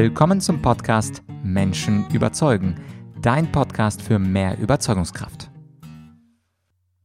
Willkommen 0.00 0.40
zum 0.40 0.62
Podcast 0.62 1.24
Menschen 1.42 2.08
überzeugen, 2.10 2.76
dein 3.20 3.50
Podcast 3.50 4.00
für 4.00 4.20
mehr 4.20 4.56
Überzeugungskraft. 4.56 5.50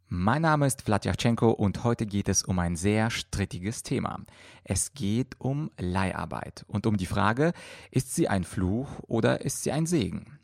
Mein 0.09 0.43
Name 0.43 0.67
ist 0.67 0.83
Vladyachenko 0.83 1.49
und 1.49 1.83
heute 1.83 2.05
geht 2.05 2.29
es 2.29 2.43
um 2.43 2.59
ein 2.59 2.75
sehr 2.75 3.09
strittiges 3.09 3.81
Thema. 3.81 4.19
Es 4.63 4.93
geht 4.93 5.39
um 5.39 5.71
Leiharbeit 5.79 6.65
und 6.67 6.85
um 6.85 6.97
die 6.97 7.07
Frage, 7.07 7.53
ist 7.89 8.13
sie 8.13 8.27
ein 8.27 8.43
Fluch 8.43 8.99
oder 9.07 9.41
ist 9.41 9.63
sie 9.63 9.71
ein 9.71 9.87
Segen? 9.87 10.37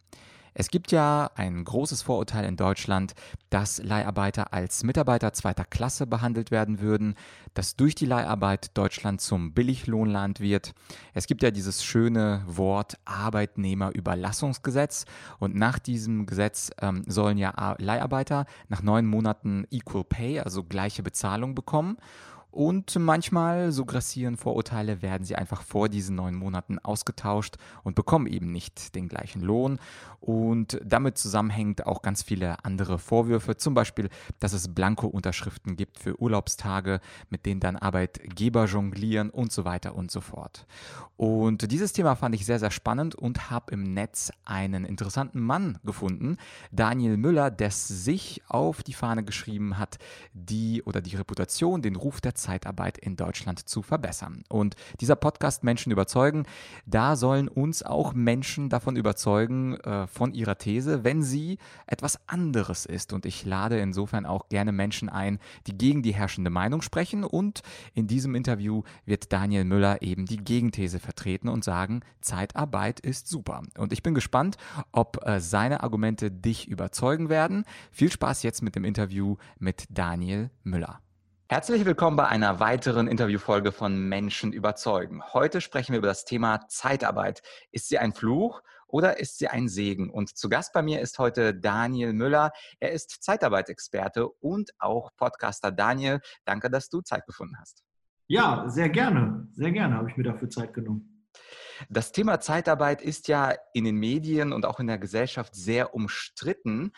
Es 0.53 0.69
gibt 0.69 0.91
ja 0.91 1.29
ein 1.35 1.63
großes 1.63 2.01
Vorurteil 2.01 2.45
in 2.45 2.55
Deutschland, 2.55 3.13
dass 3.49 3.81
Leiharbeiter 3.83 4.53
als 4.53 4.83
Mitarbeiter 4.83 5.33
zweiter 5.33 5.65
Klasse 5.65 6.07
behandelt 6.07 6.51
werden 6.51 6.81
würden, 6.81 7.15
dass 7.53 7.75
durch 7.75 7.95
die 7.95 8.05
Leiharbeit 8.05 8.77
Deutschland 8.77 9.21
zum 9.21 9.53
Billiglohnland 9.53 10.39
wird. 10.39 10.73
Es 11.13 11.27
gibt 11.27 11.43
ja 11.43 11.51
dieses 11.51 11.83
schöne 11.83 12.43
Wort 12.45 12.97
Arbeitnehmerüberlassungsgesetz 13.05 15.05
und 15.39 15.55
nach 15.55 15.79
diesem 15.79 16.25
Gesetz 16.25 16.71
ähm, 16.81 17.03
sollen 17.07 17.37
ja 17.37 17.75
Leiharbeiter 17.79 18.45
nach 18.67 18.81
neun 18.81 19.05
Monaten 19.05 19.65
Equal 19.71 20.03
Pay, 20.03 20.39
also 20.39 20.63
gleiche 20.63 21.03
Bezahlung 21.03 21.55
bekommen. 21.55 21.97
Und 22.51 22.97
manchmal, 22.97 23.71
so 23.71 23.85
grassieren 23.85 24.35
Vorurteile, 24.35 25.01
werden 25.01 25.23
sie 25.23 25.35
einfach 25.35 25.61
vor 25.61 25.87
diesen 25.87 26.15
neun 26.15 26.35
Monaten 26.35 26.79
ausgetauscht 26.79 27.57
und 27.83 27.95
bekommen 27.95 28.25
eben 28.25 28.51
nicht 28.51 28.95
den 28.95 29.07
gleichen 29.07 29.41
Lohn. 29.41 29.79
Und 30.19 30.79
damit 30.83 31.17
zusammenhängt 31.17 31.85
auch 31.85 32.01
ganz 32.01 32.23
viele 32.23 32.63
andere 32.65 32.97
Vorwürfe, 32.99 33.55
zum 33.55 33.73
Beispiel, 33.73 34.09
dass 34.39 34.53
es 34.53 34.73
Blanko-Unterschriften 34.73 35.77
gibt 35.77 35.99
für 35.99 36.19
Urlaubstage, 36.19 36.99
mit 37.29 37.45
denen 37.45 37.59
dann 37.59 37.77
Arbeitgeber 37.77 38.65
jonglieren 38.65 39.29
und 39.29 39.51
so 39.51 39.63
weiter 39.63 39.95
und 39.95 40.11
so 40.11 40.19
fort. 40.19 40.65
Und 41.15 41.71
dieses 41.71 41.93
Thema 41.93 42.15
fand 42.15 42.35
ich 42.35 42.45
sehr, 42.45 42.59
sehr 42.59 42.71
spannend 42.71 43.15
und 43.15 43.49
habe 43.49 43.71
im 43.73 43.93
Netz 43.93 44.31
einen 44.43 44.85
interessanten 44.85 45.39
Mann 45.39 45.77
gefunden, 45.83 46.37
Daniel 46.71 47.17
Müller, 47.17 47.51
der 47.51 47.71
sich 47.71 48.41
auf 48.47 48.83
die 48.83 48.93
Fahne 48.93 49.23
geschrieben 49.23 49.77
hat, 49.77 49.99
die 50.33 50.83
oder 50.83 51.01
die 51.01 51.15
Reputation, 51.15 51.81
den 51.81 51.95
Ruf 51.95 52.21
der 52.21 52.35
Zeitarbeit 52.41 52.97
in 52.97 53.15
Deutschland 53.15 53.67
zu 53.67 53.81
verbessern. 53.81 54.43
Und 54.49 54.75
dieser 54.99 55.15
Podcast 55.15 55.63
Menschen 55.63 55.91
überzeugen, 55.91 56.45
da 56.85 57.15
sollen 57.15 57.47
uns 57.47 57.83
auch 57.83 58.13
Menschen 58.13 58.69
davon 58.69 58.95
überzeugen, 58.95 59.75
äh, 59.81 60.07
von 60.07 60.33
ihrer 60.33 60.57
These, 60.57 61.03
wenn 61.03 61.23
sie 61.23 61.57
etwas 61.87 62.19
anderes 62.27 62.85
ist. 62.85 63.13
Und 63.13 63.25
ich 63.25 63.45
lade 63.45 63.79
insofern 63.79 64.25
auch 64.25 64.49
gerne 64.49 64.71
Menschen 64.71 65.09
ein, 65.09 65.39
die 65.67 65.77
gegen 65.77 66.03
die 66.03 66.13
herrschende 66.13 66.49
Meinung 66.49 66.81
sprechen. 66.81 67.23
Und 67.23 67.61
in 67.93 68.07
diesem 68.07 68.35
Interview 68.35 68.83
wird 69.05 69.31
Daniel 69.31 69.65
Müller 69.65 70.01
eben 70.01 70.25
die 70.25 70.37
Gegenthese 70.37 70.99
vertreten 70.99 71.49
und 71.49 71.63
sagen, 71.63 72.01
Zeitarbeit 72.21 72.99
ist 72.99 73.27
super. 73.27 73.61
Und 73.77 73.93
ich 73.93 74.03
bin 74.03 74.13
gespannt, 74.13 74.57
ob 74.91 75.25
äh, 75.25 75.39
seine 75.39 75.83
Argumente 75.83 76.31
dich 76.31 76.67
überzeugen 76.67 77.29
werden. 77.29 77.65
Viel 77.91 78.11
Spaß 78.11 78.43
jetzt 78.43 78.61
mit 78.61 78.75
dem 78.75 78.85
Interview 78.85 79.37
mit 79.59 79.85
Daniel 79.89 80.49
Müller. 80.63 81.01
Herzlich 81.51 81.83
willkommen 81.83 82.15
bei 82.15 82.27
einer 82.27 82.59
weiteren 82.59 83.07
Interviewfolge 83.07 83.71
von 83.71 84.07
Menschen 84.07 84.53
überzeugen. 84.53 85.23
Heute 85.33 85.61
sprechen 85.61 85.93
wir 85.93 85.97
über 85.97 86.07
das 86.07 86.23
Thema 86.23 86.67
Zeitarbeit. 86.67 87.41
Ist 87.71 87.89
sie 87.89 87.97
ein 87.97 88.13
Fluch 88.13 88.61
oder 88.85 89.19
ist 89.19 89.39
sie 89.39 89.47
ein 89.47 89.67
Segen? 89.67 90.11
Und 90.11 90.37
zu 90.37 90.47
Gast 90.47 90.73
bei 90.73 90.83
mir 90.83 91.01
ist 91.01 91.17
heute 91.17 91.55
Daniel 91.55 92.13
Müller. 92.13 92.51
Er 92.79 92.91
ist 92.91 93.23
Zeitarbeitsexperte 93.23 94.29
und 94.29 94.69
auch 94.77 95.09
Podcaster. 95.17 95.71
Daniel, 95.71 96.21
danke, 96.45 96.69
dass 96.69 96.87
du 96.87 97.01
Zeit 97.01 97.25
gefunden 97.25 97.57
hast. 97.59 97.83
Ja, 98.27 98.65
sehr 98.67 98.89
gerne. 98.89 99.47
Sehr 99.55 99.71
gerne 99.71 99.95
habe 99.95 100.07
ich 100.07 100.17
mir 100.17 100.25
dafür 100.25 100.51
Zeit 100.51 100.75
genommen. 100.75 101.25
Das 101.89 102.11
Thema 102.11 102.39
Zeitarbeit 102.39 103.01
ist 103.01 103.27
ja 103.27 103.55
in 103.73 103.85
den 103.85 103.95
Medien 103.95 104.53
und 104.53 104.67
auch 104.67 104.79
in 104.79 104.85
der 104.85 104.99
Gesellschaft 104.99 105.55
sehr 105.55 105.95
umstritten. 105.95 106.91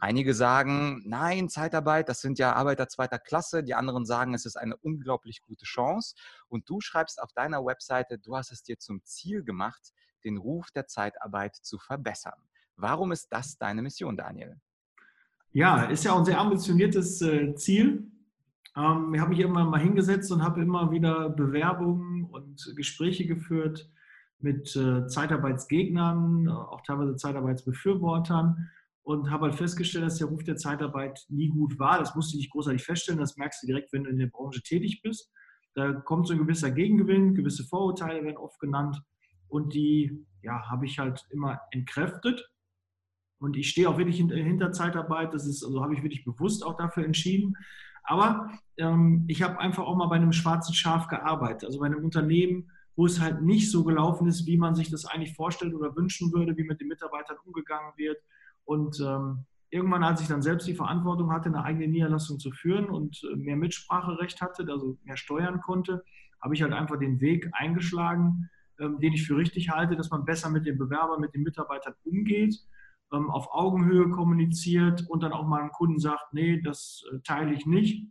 Einige 0.00 0.32
sagen, 0.32 1.02
nein, 1.06 1.48
Zeitarbeit, 1.48 2.08
das 2.08 2.20
sind 2.20 2.38
ja 2.38 2.52
Arbeiter 2.52 2.88
zweiter 2.88 3.18
Klasse. 3.18 3.64
Die 3.64 3.74
anderen 3.74 4.06
sagen, 4.06 4.32
es 4.32 4.46
ist 4.46 4.56
eine 4.56 4.76
unglaublich 4.76 5.42
gute 5.42 5.64
Chance. 5.64 6.14
Und 6.46 6.70
du 6.70 6.80
schreibst 6.80 7.20
auf 7.20 7.32
deiner 7.32 7.64
Webseite, 7.64 8.16
du 8.16 8.36
hast 8.36 8.52
es 8.52 8.62
dir 8.62 8.78
zum 8.78 9.02
Ziel 9.02 9.42
gemacht, 9.42 9.92
den 10.22 10.36
Ruf 10.36 10.70
der 10.70 10.86
Zeitarbeit 10.86 11.56
zu 11.56 11.78
verbessern. 11.78 12.40
Warum 12.76 13.10
ist 13.10 13.32
das 13.32 13.58
deine 13.58 13.82
Mission, 13.82 14.16
Daniel? 14.16 14.60
Ja, 15.52 15.84
ist 15.86 16.04
ja 16.04 16.12
auch 16.12 16.18
ein 16.18 16.24
sehr 16.24 16.38
ambitioniertes 16.38 17.20
äh, 17.22 17.56
Ziel. 17.56 18.08
Ähm, 18.76 19.14
ich 19.14 19.20
habe 19.20 19.30
mich 19.30 19.40
irgendwann 19.40 19.70
mal 19.70 19.80
hingesetzt 19.80 20.30
und 20.30 20.44
habe 20.44 20.62
immer 20.62 20.92
wieder 20.92 21.28
Bewerbungen 21.28 22.24
und 22.24 22.72
Gespräche 22.76 23.26
geführt 23.26 23.90
mit 24.38 24.76
äh, 24.76 25.08
Zeitarbeitsgegnern, 25.08 26.48
auch 26.48 26.82
teilweise 26.82 27.16
Zeitarbeitsbefürwortern 27.16 28.70
und 29.08 29.30
habe 29.30 29.46
halt 29.46 29.54
festgestellt, 29.54 30.04
dass 30.04 30.18
der 30.18 30.26
Ruf 30.26 30.44
der 30.44 30.58
Zeitarbeit 30.58 31.24
nie 31.30 31.48
gut 31.48 31.78
war. 31.78 31.98
Das 31.98 32.14
musste 32.14 32.36
ich 32.36 32.42
nicht 32.42 32.52
großartig 32.52 32.84
feststellen, 32.84 33.18
das 33.18 33.38
merkst 33.38 33.62
du 33.62 33.66
direkt, 33.66 33.90
wenn 33.90 34.04
du 34.04 34.10
in 34.10 34.18
der 34.18 34.26
Branche 34.26 34.60
tätig 34.62 35.00
bist. 35.02 35.32
Da 35.74 35.94
kommt 35.94 36.26
so 36.26 36.34
ein 36.34 36.38
gewisser 36.38 36.70
Gegengewinn, 36.70 37.34
gewisse 37.34 37.64
Vorurteile 37.64 38.22
werden 38.22 38.36
oft 38.36 38.60
genannt 38.60 39.00
und 39.46 39.72
die 39.72 40.26
ja, 40.42 40.68
habe 40.68 40.84
ich 40.84 40.98
halt 40.98 41.24
immer 41.30 41.58
entkräftet. 41.70 42.50
Und 43.40 43.56
ich 43.56 43.70
stehe 43.70 43.88
auch 43.88 43.96
wirklich 43.96 44.18
hinter, 44.18 44.72
Zeitarbeit, 44.72 45.32
das 45.32 45.46
ist, 45.46 45.64
also 45.64 45.82
habe 45.82 45.94
ich 45.94 46.02
wirklich 46.02 46.26
bewusst 46.26 46.62
auch 46.62 46.76
dafür 46.76 47.06
entschieden. 47.06 47.54
Aber 48.02 48.50
ähm, 48.76 49.24
ich 49.26 49.40
habe 49.40 49.58
einfach 49.58 49.84
auch 49.84 49.96
mal 49.96 50.08
bei 50.08 50.16
einem 50.16 50.32
schwarzen 50.34 50.74
Schaf 50.74 51.08
gearbeitet, 51.08 51.64
also 51.64 51.78
bei 51.78 51.86
einem 51.86 52.04
Unternehmen, 52.04 52.70
wo 52.94 53.06
es 53.06 53.22
halt 53.22 53.40
nicht 53.40 53.70
so 53.70 53.84
gelaufen 53.84 54.28
ist, 54.28 54.46
wie 54.46 54.58
man 54.58 54.74
sich 54.74 54.90
das 54.90 55.06
eigentlich 55.06 55.34
vorstellt 55.34 55.72
oder 55.72 55.96
wünschen 55.96 56.30
würde, 56.34 56.54
wie 56.58 56.64
mit 56.64 56.78
den 56.82 56.88
Mitarbeitern 56.88 57.38
umgegangen 57.46 57.94
wird, 57.96 58.18
und 58.68 59.00
ähm, 59.00 59.46
irgendwann, 59.70 60.04
als 60.04 60.20
ich 60.20 60.28
dann 60.28 60.42
selbst 60.42 60.68
die 60.68 60.74
Verantwortung 60.74 61.32
hatte, 61.32 61.48
eine 61.48 61.64
eigene 61.64 61.88
Niederlassung 61.88 62.38
zu 62.38 62.50
führen 62.50 62.90
und 62.90 63.18
äh, 63.32 63.34
mehr 63.34 63.56
Mitspracherecht 63.56 64.42
hatte, 64.42 64.66
also 64.70 64.98
mehr 65.04 65.16
steuern 65.16 65.62
konnte, 65.62 66.04
habe 66.42 66.54
ich 66.54 66.60
halt 66.60 66.74
einfach 66.74 66.98
den 66.98 67.18
Weg 67.22 67.48
eingeschlagen, 67.52 68.50
ähm, 68.78 68.98
den 69.00 69.14
ich 69.14 69.26
für 69.26 69.38
richtig 69.38 69.70
halte, 69.70 69.96
dass 69.96 70.10
man 70.10 70.26
besser 70.26 70.50
mit 70.50 70.66
den 70.66 70.76
Bewerbern, 70.76 71.18
mit 71.20 71.34
den 71.34 71.44
Mitarbeitern 71.44 71.94
umgeht, 72.04 72.56
ähm, 73.10 73.30
auf 73.30 73.48
Augenhöhe 73.52 74.10
kommuniziert 74.10 75.06
und 75.08 75.22
dann 75.22 75.32
auch 75.32 75.46
mal 75.46 75.62
einem 75.62 75.72
Kunden 75.72 75.98
sagt, 75.98 76.34
nee, 76.34 76.60
das 76.60 77.02
äh, 77.10 77.20
teile 77.20 77.54
ich 77.54 77.64
nicht 77.64 78.06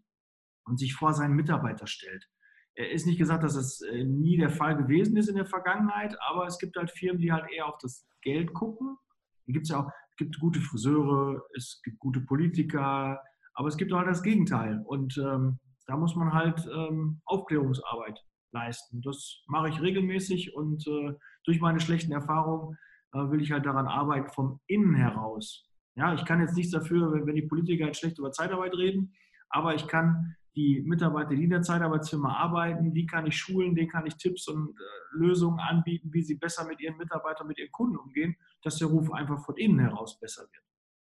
und 0.65 0.79
sich 0.79 0.95
vor 0.95 1.13
seinen 1.13 1.35
Mitarbeiter 1.35 1.85
stellt. 1.85 2.27
Er 2.73 2.91
ist 2.91 3.05
nicht 3.05 3.19
gesagt, 3.19 3.43
dass 3.43 3.53
das 3.53 3.81
äh, 3.81 4.03
nie 4.03 4.37
der 4.37 4.49
Fall 4.49 4.75
gewesen 4.75 5.17
ist 5.17 5.29
in 5.29 5.35
der 5.35 5.45
Vergangenheit, 5.45 6.17
aber 6.27 6.47
es 6.47 6.57
gibt 6.57 6.77
halt 6.77 6.89
Firmen, 6.89 7.21
die 7.21 7.31
halt 7.31 7.45
eher 7.51 7.67
auf 7.67 7.77
das 7.77 8.07
Geld 8.23 8.55
gucken. 8.55 8.97
Gibt 9.45 9.65
es 9.65 9.69
ja 9.69 9.85
auch, 9.85 9.91
gibt 10.17 10.39
gute 10.39 10.59
Friseure, 10.59 11.41
es 11.55 11.81
gibt 11.83 11.99
gute 11.99 12.21
Politiker, 12.21 13.21
aber 13.53 13.67
es 13.67 13.77
gibt 13.77 13.93
auch 13.93 13.99
halt 13.99 14.09
das 14.09 14.23
Gegenteil. 14.23 14.81
Und 14.85 15.17
ähm, 15.17 15.59
da 15.87 15.97
muss 15.97 16.15
man 16.15 16.33
halt 16.33 16.67
ähm, 16.73 17.21
Aufklärungsarbeit 17.25 18.23
leisten. 18.51 19.01
Das 19.01 19.41
mache 19.47 19.69
ich 19.69 19.81
regelmäßig 19.81 20.55
und 20.55 20.85
äh, 20.87 21.13
durch 21.45 21.59
meine 21.59 21.79
schlechten 21.79 22.11
Erfahrungen 22.11 22.77
äh, 23.13 23.19
will 23.19 23.41
ich 23.41 23.51
halt 23.51 23.65
daran 23.65 23.87
arbeiten, 23.87 24.29
vom 24.29 24.59
Innen 24.67 24.95
heraus. 24.95 25.65
Ja, 25.95 26.13
ich 26.13 26.25
kann 26.25 26.41
jetzt 26.41 26.55
nichts 26.55 26.71
dafür, 26.71 27.11
wenn, 27.11 27.25
wenn 27.25 27.35
die 27.35 27.47
Politiker 27.47 27.85
jetzt 27.85 27.99
schlecht 27.99 28.19
über 28.19 28.31
Zeitarbeit 28.31 28.75
reden, 28.75 29.13
aber 29.49 29.73
ich 29.75 29.87
kann 29.87 30.35
die 30.57 30.81
Mitarbeiter, 30.81 31.35
die 31.35 31.43
in 31.43 31.51
der 31.51 31.61
Zeitarbeitsfirma 31.61 32.35
arbeiten, 32.35 32.93
die 32.93 33.05
kann 33.05 33.27
ich 33.27 33.37
schulen, 33.37 33.75
denen 33.75 33.89
kann 33.89 34.07
ich 34.07 34.17
Tipps 34.17 34.47
und 34.47 34.71
äh, 34.71 35.17
Lösungen 35.17 35.59
anbieten, 35.59 36.09
wie 36.11 36.23
sie 36.23 36.35
besser 36.35 36.65
mit 36.65 36.81
ihren 36.81 36.97
Mitarbeitern, 36.97 37.47
mit 37.47 37.59
ihren 37.59 37.71
Kunden 37.71 37.97
umgehen, 37.97 38.35
dass 38.63 38.77
der 38.77 38.87
Ruf 38.87 39.13
einfach 39.13 39.45
von 39.45 39.55
innen 39.55 39.79
heraus 39.79 40.19
besser 40.19 40.41
wird. 40.41 40.63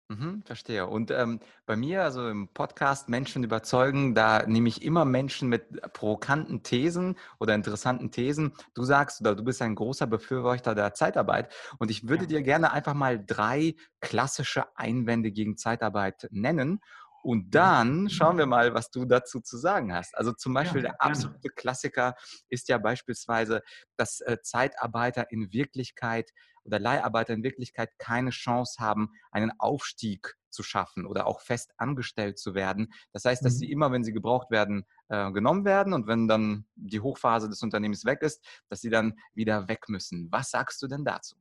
Mhm, 0.09 0.43
verstehe. 0.45 0.85
Und 0.87 1.11
ähm, 1.11 1.39
bei 1.65 1.75
mir, 1.75 2.03
also 2.03 2.27
im 2.27 2.49
Podcast 2.49 3.09
Menschen 3.09 3.43
überzeugen, 3.43 4.13
da 4.13 4.45
nehme 4.45 4.69
ich 4.69 4.83
immer 4.83 5.05
Menschen 5.05 5.49
mit 5.49 5.81
provokanten 5.93 6.61
Thesen 6.61 7.15
oder 7.39 7.55
interessanten 7.55 8.11
Thesen. 8.11 8.53
Du 8.73 8.83
sagst 8.83 9.21
oder 9.21 9.35
du 9.35 9.43
bist 9.43 9.61
ein 9.61 9.75
großer 9.75 10.07
Befürworter 10.07 10.75
der 10.75 10.93
Zeitarbeit 10.93 11.53
und 11.79 11.89
ich 11.89 12.07
würde 12.07 12.23
ja. 12.23 12.29
dir 12.29 12.43
gerne 12.43 12.71
einfach 12.71 12.93
mal 12.93 13.23
drei 13.25 13.75
klassische 14.01 14.65
Einwände 14.77 15.31
gegen 15.31 15.57
Zeitarbeit 15.57 16.27
nennen 16.31 16.81
und 17.23 17.55
dann 17.55 18.09
schauen 18.09 18.37
wir 18.37 18.45
mal, 18.45 18.73
was 18.73 18.91
du 18.91 19.05
dazu 19.05 19.39
zu 19.39 19.57
sagen 19.57 19.93
hast. 19.93 20.15
Also 20.17 20.33
zum 20.33 20.53
Beispiel 20.53 20.83
ja, 20.83 20.89
der 20.89 21.01
absolute 21.01 21.49
Klassiker 21.49 22.15
ist 22.49 22.67
ja 22.67 22.77
beispielsweise, 22.77 23.61
dass 23.97 24.19
äh, 24.21 24.37
Zeitarbeiter 24.41 25.31
in 25.31 25.51
Wirklichkeit 25.53 26.31
oder 26.65 26.79
Leiharbeiter 26.79 27.33
in 27.33 27.43
Wirklichkeit 27.43 27.89
keine 27.97 28.31
Chance 28.31 28.75
haben, 28.79 29.09
einen 29.31 29.51
Aufstieg 29.57 30.35
zu 30.49 30.63
schaffen 30.63 31.05
oder 31.05 31.25
auch 31.25 31.41
fest 31.41 31.71
angestellt 31.77 32.37
zu 32.37 32.53
werden. 32.53 32.93
Das 33.11 33.25
heißt, 33.25 33.43
dass 33.43 33.57
sie 33.57 33.67
mhm. 33.67 33.71
immer, 33.71 33.91
wenn 33.91 34.03
sie 34.03 34.13
gebraucht 34.13 34.51
werden, 34.51 34.85
äh, 35.07 35.31
genommen 35.31 35.65
werden 35.65 35.93
und 35.93 36.07
wenn 36.07 36.27
dann 36.27 36.65
die 36.75 36.99
Hochphase 36.99 37.49
des 37.49 37.61
Unternehmens 37.61 38.05
weg 38.05 38.21
ist, 38.21 38.45
dass 38.69 38.81
sie 38.81 38.89
dann 38.89 39.13
wieder 39.33 39.67
weg 39.67 39.87
müssen. 39.87 40.27
Was 40.31 40.51
sagst 40.51 40.81
du 40.81 40.87
denn 40.87 41.05
dazu? 41.05 41.35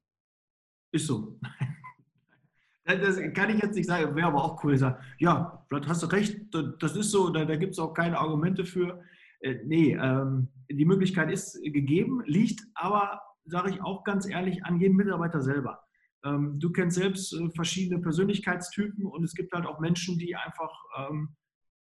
Ist 0.93 1.07
so. 1.07 1.39
Das 2.85 3.17
kann 3.35 3.51
ich 3.51 3.63
jetzt 3.63 3.77
nicht 3.77 3.87
sagen, 3.87 4.17
wäre 4.17 4.27
aber 4.27 4.43
auch 4.43 4.63
cool. 4.65 4.77
Sagen, 4.77 4.97
ja, 5.19 5.65
vielleicht 5.69 5.89
hast 5.89 6.03
du 6.03 6.07
recht, 6.07 6.41
das 6.81 6.97
ist 6.97 7.11
so, 7.11 7.31
da, 7.31 7.45
da 7.45 7.57
gibt 7.57 7.73
es 7.73 7.79
auch 7.79 7.95
keine 7.95 8.19
Argumente 8.19 8.65
für. 8.65 9.03
Äh, 9.41 9.57
nee, 9.65 9.95
ähm, 9.95 10.49
die 10.71 10.85
Möglichkeit 10.85 11.31
ist 11.31 11.61
gegeben, 11.63 12.23
liegt 12.27 12.61
aber 12.75 13.21
sage 13.45 13.71
ich 13.71 13.83
auch 13.83 14.05
ganz 14.05 14.29
ehrlich, 14.29 14.65
an 14.65 14.81
jeden 14.81 14.97
Mitarbeiter 14.97 15.41
selber. 15.41 15.81
Ähm, 16.25 16.59
du 16.59 16.71
kennst 16.71 16.97
selbst 16.97 17.33
äh, 17.33 17.51
verschiedene 17.51 18.01
Persönlichkeitstypen 18.01 19.07
und 19.07 19.25
es 19.25 19.35
gibt 19.35 19.53
halt 19.53 19.67
auch 19.67 19.81
Menschen, 19.81 20.19
die 20.19 20.37
einfach, 20.37 20.73
ähm, 20.99 21.35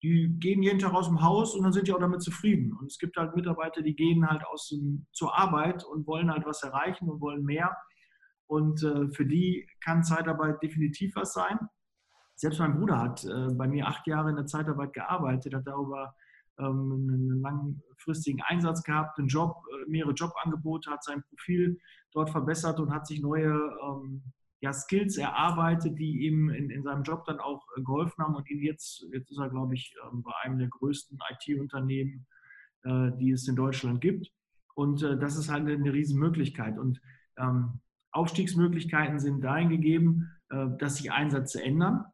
die 0.02 0.34
gehen 0.40 0.64
jeden 0.64 0.80
Tag 0.80 0.94
aus 0.94 1.08
dem 1.08 1.22
Haus 1.22 1.56
und 1.56 1.64
dann 1.64 1.74
sind 1.74 1.88
die 1.88 1.94
auch 1.94 2.00
damit 2.00 2.22
zufrieden. 2.22 2.74
Und 2.80 2.88
es 2.88 2.98
gibt 2.98 3.18
halt 3.18 3.36
Mitarbeiter, 3.36 3.82
die 3.82 3.96
gehen 3.96 4.28
halt 4.30 4.46
aus 4.46 4.70
dem, 4.70 5.06
zur 5.12 5.38
Arbeit 5.38 5.84
und 5.84 6.08
wollen 6.08 6.32
halt 6.32 6.46
was 6.46 6.64
erreichen 6.64 7.10
und 7.10 7.20
wollen 7.20 7.44
mehr. 7.44 7.76
Und 8.50 8.82
äh, 8.82 9.08
für 9.10 9.28
die 9.28 9.68
kann 9.80 10.04
Zeitarbeit 10.04 10.64
definitiv 10.64 11.16
was 11.16 11.34
sein. 11.34 11.60
Selbst 12.34 12.60
mein 12.60 12.74
Bruder 12.74 12.98
hat 12.98 13.24
äh, 13.24 13.54
bei 13.54 13.68
mir 13.68 13.88
acht 13.88 14.08
Jahre 14.08 14.32
in 14.32 14.38
der 14.38 14.48
Zeitarbeit 14.48 14.92
gearbeitet, 14.94 15.54
hat 15.54 15.68
darüber 15.68 16.16
ähm, 16.58 16.92
einen 16.92 17.42
langfristigen 17.42 18.42
Einsatz 18.42 18.82
gehabt, 18.82 19.20
einen 19.20 19.28
Job, 19.28 19.62
äh, 19.72 19.88
mehrere 19.88 20.14
Jobangebote, 20.14 20.90
hat 20.90 21.04
sein 21.04 21.22
Profil 21.30 21.78
dort 22.12 22.32
verbessert 22.32 22.80
und 22.80 22.92
hat 22.92 23.06
sich 23.06 23.22
neue 23.22 23.54
ähm, 23.54 24.24
ja, 24.62 24.74
Skills 24.74 25.18
erarbeitet, 25.18 26.00
die 26.00 26.26
ihm 26.26 26.50
in, 26.50 26.72
in, 26.72 26.82
seinem 26.82 27.04
Job 27.04 27.26
dann 27.26 27.40
auch 27.40 27.64
äh, 27.78 27.84
geholfen 27.84 28.24
haben. 28.24 28.34
Und 28.34 28.50
ihn 28.50 28.64
jetzt, 28.64 29.06
jetzt 29.14 29.30
ist 29.30 29.38
er, 29.38 29.50
glaube 29.50 29.76
ich, 29.76 29.94
ähm, 30.12 30.24
bei 30.24 30.32
einem 30.42 30.58
der 30.58 30.70
größten 30.70 31.20
IT-Unternehmen, 31.30 32.26
äh, 32.82 33.12
die 33.20 33.30
es 33.30 33.48
in 33.48 33.56
Deutschland 33.56 34.02
gibt. 34.02 34.32
Und 34.74 35.04
das 35.04 35.36
ist 35.36 35.52
halt 35.52 35.68
eine, 35.68 35.94
Riesenmöglichkeit. 35.94 36.80
Und 36.80 37.02
Aufstiegsmöglichkeiten 38.12 39.20
sind 39.20 39.42
dahin 39.42 39.70
gegeben, 39.70 40.32
dass 40.50 40.96
sich 40.96 41.12
Einsätze 41.12 41.64
ändern 41.64 42.06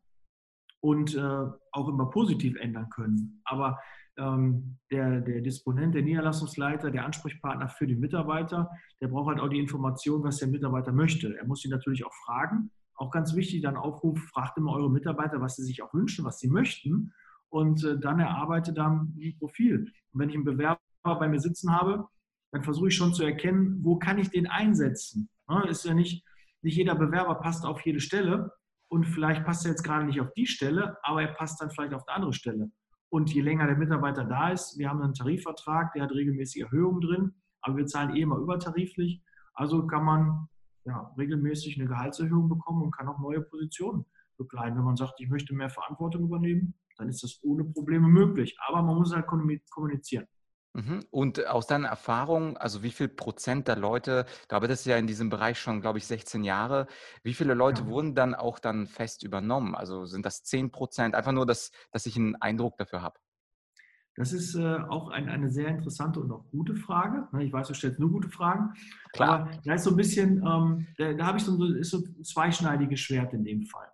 und 0.81 1.17
auch 1.17 1.87
immer 1.87 2.09
positiv 2.09 2.57
ändern 2.57 2.89
können. 2.89 3.41
Aber 3.45 3.79
ähm, 4.17 4.77
der, 4.91 5.21
der 5.21 5.41
Disponent, 5.41 5.93
der 5.95 6.01
Niederlassungsleiter, 6.01 6.91
der 6.91 7.05
Ansprechpartner 7.05 7.67
für 7.67 7.87
den 7.87 7.99
Mitarbeiter, 7.99 8.69
der 9.01 9.09
braucht 9.09 9.29
halt 9.29 9.39
auch 9.39 9.49
die 9.49 9.59
Information, 9.59 10.23
was 10.23 10.37
der 10.37 10.47
Mitarbeiter 10.47 10.91
möchte. 10.91 11.37
Er 11.37 11.45
muss 11.45 11.65
ihn 11.65 11.71
natürlich 11.71 12.05
auch 12.05 12.13
fragen. 12.25 12.71
Auch 12.95 13.11
ganz 13.11 13.35
wichtig, 13.35 13.61
dann 13.61 13.75
Aufruf, 13.75 14.17
fragt 14.33 14.57
immer 14.57 14.73
eure 14.73 14.89
Mitarbeiter, 14.89 15.41
was 15.41 15.57
sie 15.57 15.63
sich 15.63 15.83
auch 15.83 15.93
wünschen, 15.93 16.23
was 16.23 16.39
sie 16.39 16.47
möchten. 16.47 17.13
Und 17.49 17.83
äh, 17.83 17.99
dann 17.99 18.19
erarbeitet 18.19 18.77
dann 18.77 19.13
ein 19.19 19.35
Profil. 19.37 19.91
Und 20.13 20.19
wenn 20.19 20.29
ich 20.29 20.35
einen 20.35 20.45
Bewerber 20.45 20.79
bei 21.03 21.27
mir 21.27 21.39
sitzen 21.39 21.71
habe, 21.71 22.07
dann 22.53 22.63
versuche 22.63 22.87
ich 22.87 22.95
schon 22.95 23.13
zu 23.13 23.23
erkennen, 23.23 23.79
wo 23.83 23.97
kann 23.97 24.17
ich 24.17 24.29
den 24.29 24.47
einsetzen. 24.47 25.29
Ist 25.69 25.85
ja 25.85 25.93
nicht, 25.93 26.25
nicht 26.61 26.75
jeder 26.75 26.95
Bewerber 26.95 27.35
passt 27.35 27.65
auf 27.65 27.85
jede 27.85 27.99
Stelle 27.99 28.51
und 28.89 29.05
vielleicht 29.05 29.45
passt 29.45 29.65
er 29.65 29.71
jetzt 29.71 29.83
gerade 29.83 30.05
nicht 30.05 30.21
auf 30.21 30.33
die 30.33 30.47
Stelle, 30.47 30.97
aber 31.03 31.21
er 31.21 31.33
passt 31.33 31.61
dann 31.61 31.69
vielleicht 31.69 31.93
auf 31.93 32.07
eine 32.07 32.15
andere 32.15 32.33
Stelle. 32.33 32.71
Und 33.09 33.33
je 33.33 33.41
länger 33.41 33.67
der 33.67 33.77
Mitarbeiter 33.77 34.25
da 34.25 34.49
ist, 34.49 34.77
wir 34.77 34.89
haben 34.89 35.01
einen 35.01 35.13
Tarifvertrag, 35.13 35.93
der 35.93 36.03
hat 36.03 36.11
regelmäßig 36.11 36.63
Erhöhungen 36.63 37.01
drin, 37.01 37.35
aber 37.61 37.77
wir 37.77 37.85
zahlen 37.85 38.15
eh 38.15 38.21
immer 38.21 38.37
übertariflich. 38.37 39.21
Also 39.53 39.87
kann 39.87 40.03
man 40.03 40.47
ja, 40.85 41.13
regelmäßig 41.17 41.79
eine 41.79 41.87
Gehaltserhöhung 41.87 42.49
bekommen 42.49 42.83
und 42.83 42.91
kann 42.91 43.07
auch 43.07 43.19
neue 43.19 43.41
Positionen 43.41 44.05
bekleiden. 44.37 44.77
Wenn 44.77 44.85
man 44.85 44.97
sagt, 44.97 45.19
ich 45.19 45.29
möchte 45.29 45.55
mehr 45.55 45.69
Verantwortung 45.69 46.23
übernehmen, 46.23 46.75
dann 46.97 47.09
ist 47.09 47.23
das 47.23 47.39
ohne 47.43 47.63
Probleme 47.63 48.07
möglich. 48.07 48.55
Aber 48.67 48.81
man 48.81 48.95
muss 48.95 49.13
halt 49.13 49.27
kommunizieren. 49.27 50.27
Mhm. 50.75 51.05
Und 51.09 51.47
aus 51.47 51.67
deiner 51.67 51.87
Erfahrung, 51.87 52.57
also 52.57 52.83
wie 52.83 52.91
viel 52.91 53.07
Prozent 53.07 53.69
der 53.69 53.77
Leute, 53.77 54.25
du 54.49 54.55
arbeitest 54.57 54.85
ja 54.85 54.97
in 54.97 55.07
diesem 55.07 55.29
Bereich 55.29 55.57
schon, 55.57 55.79
glaube 55.79 55.99
ich, 55.99 56.05
16 56.05 56.43
Jahre, 56.43 56.87
wie 57.23 57.33
viele 57.33 57.53
Leute 57.53 57.83
ja. 57.83 57.87
wurden 57.87 58.13
dann 58.13 58.35
auch 58.35 58.59
dann 58.59 58.85
fest 58.87 59.23
übernommen? 59.23 59.73
Also 59.73 60.05
sind 60.05 60.25
das 60.25 60.43
10 60.43 60.71
Prozent? 60.71 61.15
Einfach 61.15 61.31
nur, 61.31 61.45
dass, 61.45 61.71
dass 61.91 62.05
ich 62.05 62.17
einen 62.17 62.35
Eindruck 62.35 62.77
dafür 62.77 63.01
habe. 63.01 63.17
Das 64.17 64.33
ist 64.33 64.55
äh, 64.55 64.77
auch 64.89 65.09
ein, 65.09 65.29
eine 65.29 65.49
sehr 65.49 65.69
interessante 65.69 66.19
und 66.19 66.31
auch 66.31 66.45
gute 66.51 66.75
Frage. 66.75 67.27
Ne, 67.31 67.45
ich 67.45 67.53
weiß, 67.53 67.69
du 67.69 67.73
stellst 67.73 67.99
nur 67.99 68.11
gute 68.11 68.29
Fragen. 68.29 68.73
Klar. 69.13 69.41
Aber 69.41 69.51
da 69.63 69.73
ist 69.75 69.83
so 69.85 69.91
ein 69.91 69.97
bisschen, 69.97 70.43
ähm, 70.45 70.87
da, 70.97 71.13
da 71.13 71.25
habe 71.25 71.37
ich 71.37 71.45
so, 71.45 71.63
ist 71.63 71.91
so 71.91 71.99
ein 71.99 72.23
zweischneidiges 72.23 72.99
Schwert 72.99 73.33
in 73.33 73.45
dem 73.45 73.63
Fall. 73.63 73.87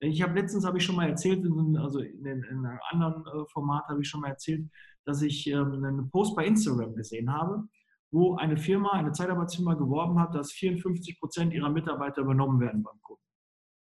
Ich 0.00 0.20
habe 0.22 0.34
letztens, 0.34 0.66
habe 0.66 0.78
ich 0.78 0.84
schon 0.84 0.96
mal 0.96 1.08
erzählt, 1.08 1.44
also 1.78 2.00
in, 2.00 2.24
in 2.24 2.66
einem 2.66 2.78
anderen 2.90 3.24
äh, 3.26 3.46
Format 3.52 3.84
habe 3.88 4.02
ich 4.02 4.08
schon 4.08 4.20
mal 4.20 4.30
erzählt, 4.30 4.68
dass 5.04 5.22
ich 5.22 5.46
ähm, 5.46 5.84
einen 5.84 6.10
Post 6.10 6.36
bei 6.36 6.46
Instagram 6.46 6.94
gesehen 6.94 7.32
habe, 7.32 7.64
wo 8.10 8.36
eine 8.36 8.56
Firma, 8.56 8.92
eine 8.92 9.12
Zeitarbeitsfirma 9.12 9.74
geworben 9.74 10.18
hat, 10.20 10.34
dass 10.34 10.52
54 10.52 11.18
Prozent 11.18 11.52
ihrer 11.52 11.70
Mitarbeiter 11.70 12.22
übernommen 12.22 12.60
werden 12.60 12.82
beim 12.82 13.00
Kunden. 13.02 13.22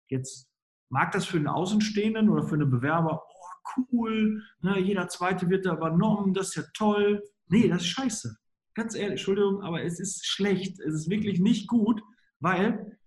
Jetzt 0.08 0.48
mag 0.90 1.12
das 1.12 1.26
für 1.26 1.38
einen 1.38 1.48
Außenstehenden 1.48 2.28
oder 2.28 2.42
für 2.42 2.54
einen 2.54 2.70
Bewerber, 2.70 3.22
oh 3.26 3.82
cool, 3.92 4.42
ne, 4.60 4.78
jeder 4.78 5.08
zweite 5.08 5.48
wird 5.48 5.66
da 5.66 5.74
übernommen, 5.74 6.34
das 6.34 6.48
ist 6.48 6.54
ja 6.56 6.62
toll. 6.74 7.22
Nee, 7.48 7.68
das 7.68 7.82
ist 7.82 7.88
scheiße. 7.88 8.36
Ganz 8.74 8.94
ehrlich, 8.94 9.12
Entschuldigung, 9.12 9.62
aber 9.62 9.82
es 9.82 9.98
ist 9.98 10.26
schlecht. 10.26 10.78
Es 10.80 10.94
ist 10.94 11.10
wirklich 11.10 11.40
nicht 11.40 11.68
gut, 11.68 12.02
weil 12.40 12.98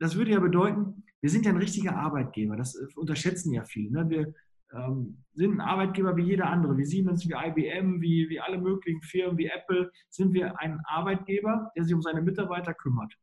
das 0.00 0.16
würde 0.16 0.32
ja 0.32 0.40
bedeuten, 0.40 1.04
wir 1.20 1.30
sind 1.30 1.46
ja 1.46 1.52
ein 1.52 1.58
richtiger 1.58 1.96
Arbeitgeber. 1.96 2.56
Das 2.56 2.74
äh, 2.74 2.86
unterschätzen 2.96 3.52
ja 3.52 3.64
viele. 3.64 3.90
Ne? 3.92 4.10
Wir, 4.10 4.34
sind 4.70 5.52
ein 5.52 5.60
Arbeitgeber 5.60 6.16
wie 6.16 6.24
jeder 6.24 6.48
andere, 6.48 6.76
wie 6.76 6.84
Siemens, 6.84 7.28
wie 7.28 7.34
IBM, 7.34 8.00
wie, 8.00 8.28
wie 8.28 8.40
alle 8.40 8.58
möglichen 8.58 9.02
Firmen, 9.02 9.38
wie 9.38 9.46
Apple, 9.46 9.90
sind 10.08 10.32
wir 10.32 10.58
ein 10.60 10.80
Arbeitgeber, 10.84 11.70
der 11.76 11.84
sich 11.84 11.94
um 11.94 12.02
seine 12.02 12.22
Mitarbeiter 12.22 12.74
kümmert. 12.74 13.14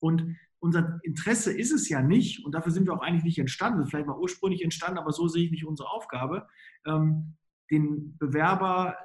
Und 0.00 0.36
unser 0.58 0.98
Interesse 1.02 1.56
ist 1.56 1.72
es 1.72 1.88
ja 1.88 2.02
nicht, 2.02 2.44
und 2.44 2.52
dafür 2.52 2.72
sind 2.72 2.86
wir 2.86 2.94
auch 2.94 3.02
eigentlich 3.02 3.24
nicht 3.24 3.38
entstanden, 3.38 3.86
vielleicht 3.86 4.06
mal 4.06 4.18
ursprünglich 4.18 4.62
entstanden, 4.62 4.98
aber 4.98 5.12
so 5.12 5.28
sehe 5.28 5.44
ich 5.44 5.50
nicht 5.50 5.66
unsere 5.66 5.90
Aufgabe, 5.90 6.46
ähm, 6.86 7.36
den 7.70 8.16
Bewerber 8.18 8.96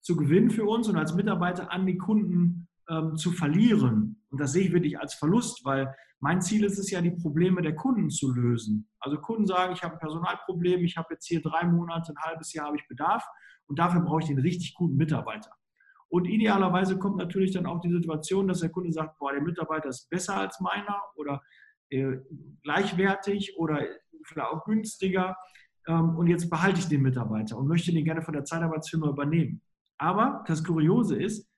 zu 0.00 0.16
gewinnen 0.16 0.50
für 0.50 0.64
uns 0.64 0.88
und 0.88 0.96
als 0.96 1.14
Mitarbeiter 1.14 1.72
an 1.72 1.86
die 1.86 1.96
Kunden 1.96 2.68
ähm, 2.92 3.16
zu 3.16 3.32
verlieren. 3.32 4.22
Und 4.30 4.40
das 4.40 4.52
sehe 4.52 4.66
ich 4.66 4.72
wirklich 4.72 4.98
als 4.98 5.14
Verlust, 5.14 5.64
weil 5.64 5.94
mein 6.20 6.40
Ziel 6.40 6.64
ist 6.64 6.78
es 6.78 6.90
ja, 6.90 7.00
die 7.00 7.10
Probleme 7.10 7.62
der 7.62 7.74
Kunden 7.74 8.10
zu 8.10 8.32
lösen. 8.32 8.88
Also 9.00 9.18
Kunden 9.18 9.46
sagen, 9.46 9.72
ich 9.72 9.82
habe 9.82 9.94
ein 9.94 10.00
Personalproblem, 10.00 10.84
ich 10.84 10.96
habe 10.96 11.08
jetzt 11.14 11.26
hier 11.26 11.42
drei 11.42 11.64
Monate, 11.64 12.12
ein 12.12 12.22
halbes 12.22 12.52
Jahr 12.52 12.66
habe 12.66 12.76
ich 12.76 12.86
Bedarf 12.86 13.24
und 13.66 13.78
dafür 13.78 14.02
brauche 14.02 14.20
ich 14.20 14.26
den 14.28 14.38
richtig 14.38 14.74
guten 14.74 14.96
Mitarbeiter. 14.96 15.50
Und 16.08 16.26
idealerweise 16.26 16.98
kommt 16.98 17.16
natürlich 17.16 17.52
dann 17.52 17.66
auch 17.66 17.80
die 17.80 17.90
Situation, 17.90 18.46
dass 18.46 18.60
der 18.60 18.68
Kunde 18.68 18.92
sagt, 18.92 19.18
boah, 19.18 19.32
der 19.32 19.40
Mitarbeiter 19.40 19.88
ist 19.88 20.10
besser 20.10 20.36
als 20.36 20.60
meiner 20.60 21.00
oder 21.16 21.42
äh, 21.88 22.18
gleichwertig 22.62 23.56
oder 23.56 23.80
vielleicht 24.24 24.50
auch 24.50 24.64
günstiger. 24.64 25.36
Ähm, 25.88 26.16
und 26.16 26.26
jetzt 26.26 26.50
behalte 26.50 26.80
ich 26.80 26.88
den 26.88 27.02
Mitarbeiter 27.02 27.56
und 27.56 27.66
möchte 27.66 27.92
den 27.92 28.04
gerne 28.04 28.22
von 28.22 28.34
der 28.34 28.44
Zeitarbeitsfirma 28.44 29.08
übernehmen. 29.08 29.62
Aber 29.98 30.44
das 30.46 30.62
Kuriose 30.62 31.16
ist, 31.16 31.51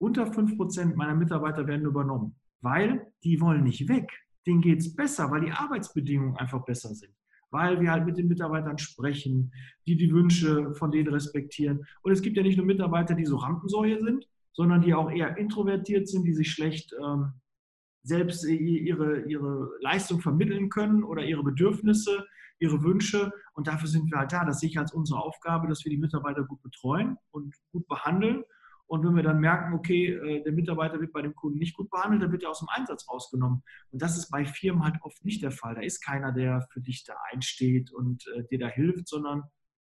unter 0.00 0.24
5% 0.24 0.96
meiner 0.96 1.14
Mitarbeiter 1.14 1.66
werden 1.66 1.86
übernommen 1.86 2.34
weil 2.60 3.12
die 3.24 3.40
wollen 3.40 3.64
nicht 3.64 3.88
weg. 3.88 4.10
Denen 4.46 4.60
geht 4.60 4.80
es 4.80 4.94
besser, 4.94 5.30
weil 5.30 5.42
die 5.42 5.52
Arbeitsbedingungen 5.52 6.36
einfach 6.36 6.64
besser 6.64 6.94
sind. 6.94 7.14
Weil 7.50 7.80
wir 7.80 7.90
halt 7.90 8.06
mit 8.06 8.16
den 8.16 8.28
Mitarbeitern 8.28 8.78
sprechen, 8.78 9.52
die 9.86 9.96
die 9.96 10.12
Wünsche 10.12 10.74
von 10.74 10.90
denen 10.90 11.12
respektieren. 11.12 11.84
Und 12.02 12.12
es 12.12 12.22
gibt 12.22 12.36
ja 12.36 12.42
nicht 12.42 12.56
nur 12.56 12.66
Mitarbeiter, 12.66 13.14
die 13.14 13.26
so 13.26 13.36
Rampensäue 13.36 14.00
sind, 14.02 14.26
sondern 14.52 14.82
die 14.82 14.94
auch 14.94 15.10
eher 15.10 15.36
introvertiert 15.36 16.08
sind, 16.08 16.24
die 16.24 16.32
sich 16.32 16.50
schlecht 16.50 16.94
ähm, 17.02 17.32
selbst 18.02 18.44
ihre, 18.44 19.22
ihre 19.22 19.70
Leistung 19.80 20.20
vermitteln 20.20 20.70
können 20.70 21.02
oder 21.02 21.24
ihre 21.24 21.42
Bedürfnisse, 21.42 22.24
ihre 22.58 22.82
Wünsche. 22.82 23.32
Und 23.52 23.66
dafür 23.66 23.88
sind 23.88 24.10
wir 24.10 24.18
halt 24.18 24.32
da. 24.32 24.44
Das 24.44 24.60
sehe 24.60 24.70
ich 24.70 24.78
als 24.78 24.92
unsere 24.92 25.20
Aufgabe, 25.20 25.68
dass 25.68 25.84
wir 25.84 25.90
die 25.90 25.98
Mitarbeiter 25.98 26.44
gut 26.44 26.62
betreuen 26.62 27.16
und 27.30 27.54
gut 27.72 27.86
behandeln 27.88 28.44
und 28.90 29.06
wenn 29.06 29.14
wir 29.14 29.22
dann 29.22 29.38
merken, 29.38 29.72
okay, 29.72 30.14
äh, 30.14 30.42
der 30.42 30.50
Mitarbeiter 30.50 31.00
wird 31.00 31.12
bei 31.12 31.22
dem 31.22 31.36
Kunden 31.36 31.60
nicht 31.60 31.76
gut 31.76 31.88
behandelt, 31.90 32.22
dann 32.22 32.32
wird 32.32 32.42
er 32.42 32.50
aus 32.50 32.58
dem 32.58 32.68
Einsatz 32.70 33.08
rausgenommen. 33.08 33.62
Und 33.92 34.02
das 34.02 34.18
ist 34.18 34.30
bei 34.30 34.44
Firmen 34.44 34.82
halt 34.82 34.96
oft 35.02 35.24
nicht 35.24 35.44
der 35.44 35.52
Fall. 35.52 35.76
Da 35.76 35.80
ist 35.80 36.00
keiner, 36.00 36.32
der 36.32 36.66
für 36.72 36.80
dich 36.80 37.04
da 37.04 37.14
einsteht 37.30 37.92
und 37.92 38.26
äh, 38.34 38.42
dir 38.50 38.58
da 38.58 38.66
hilft, 38.66 39.06
sondern 39.06 39.44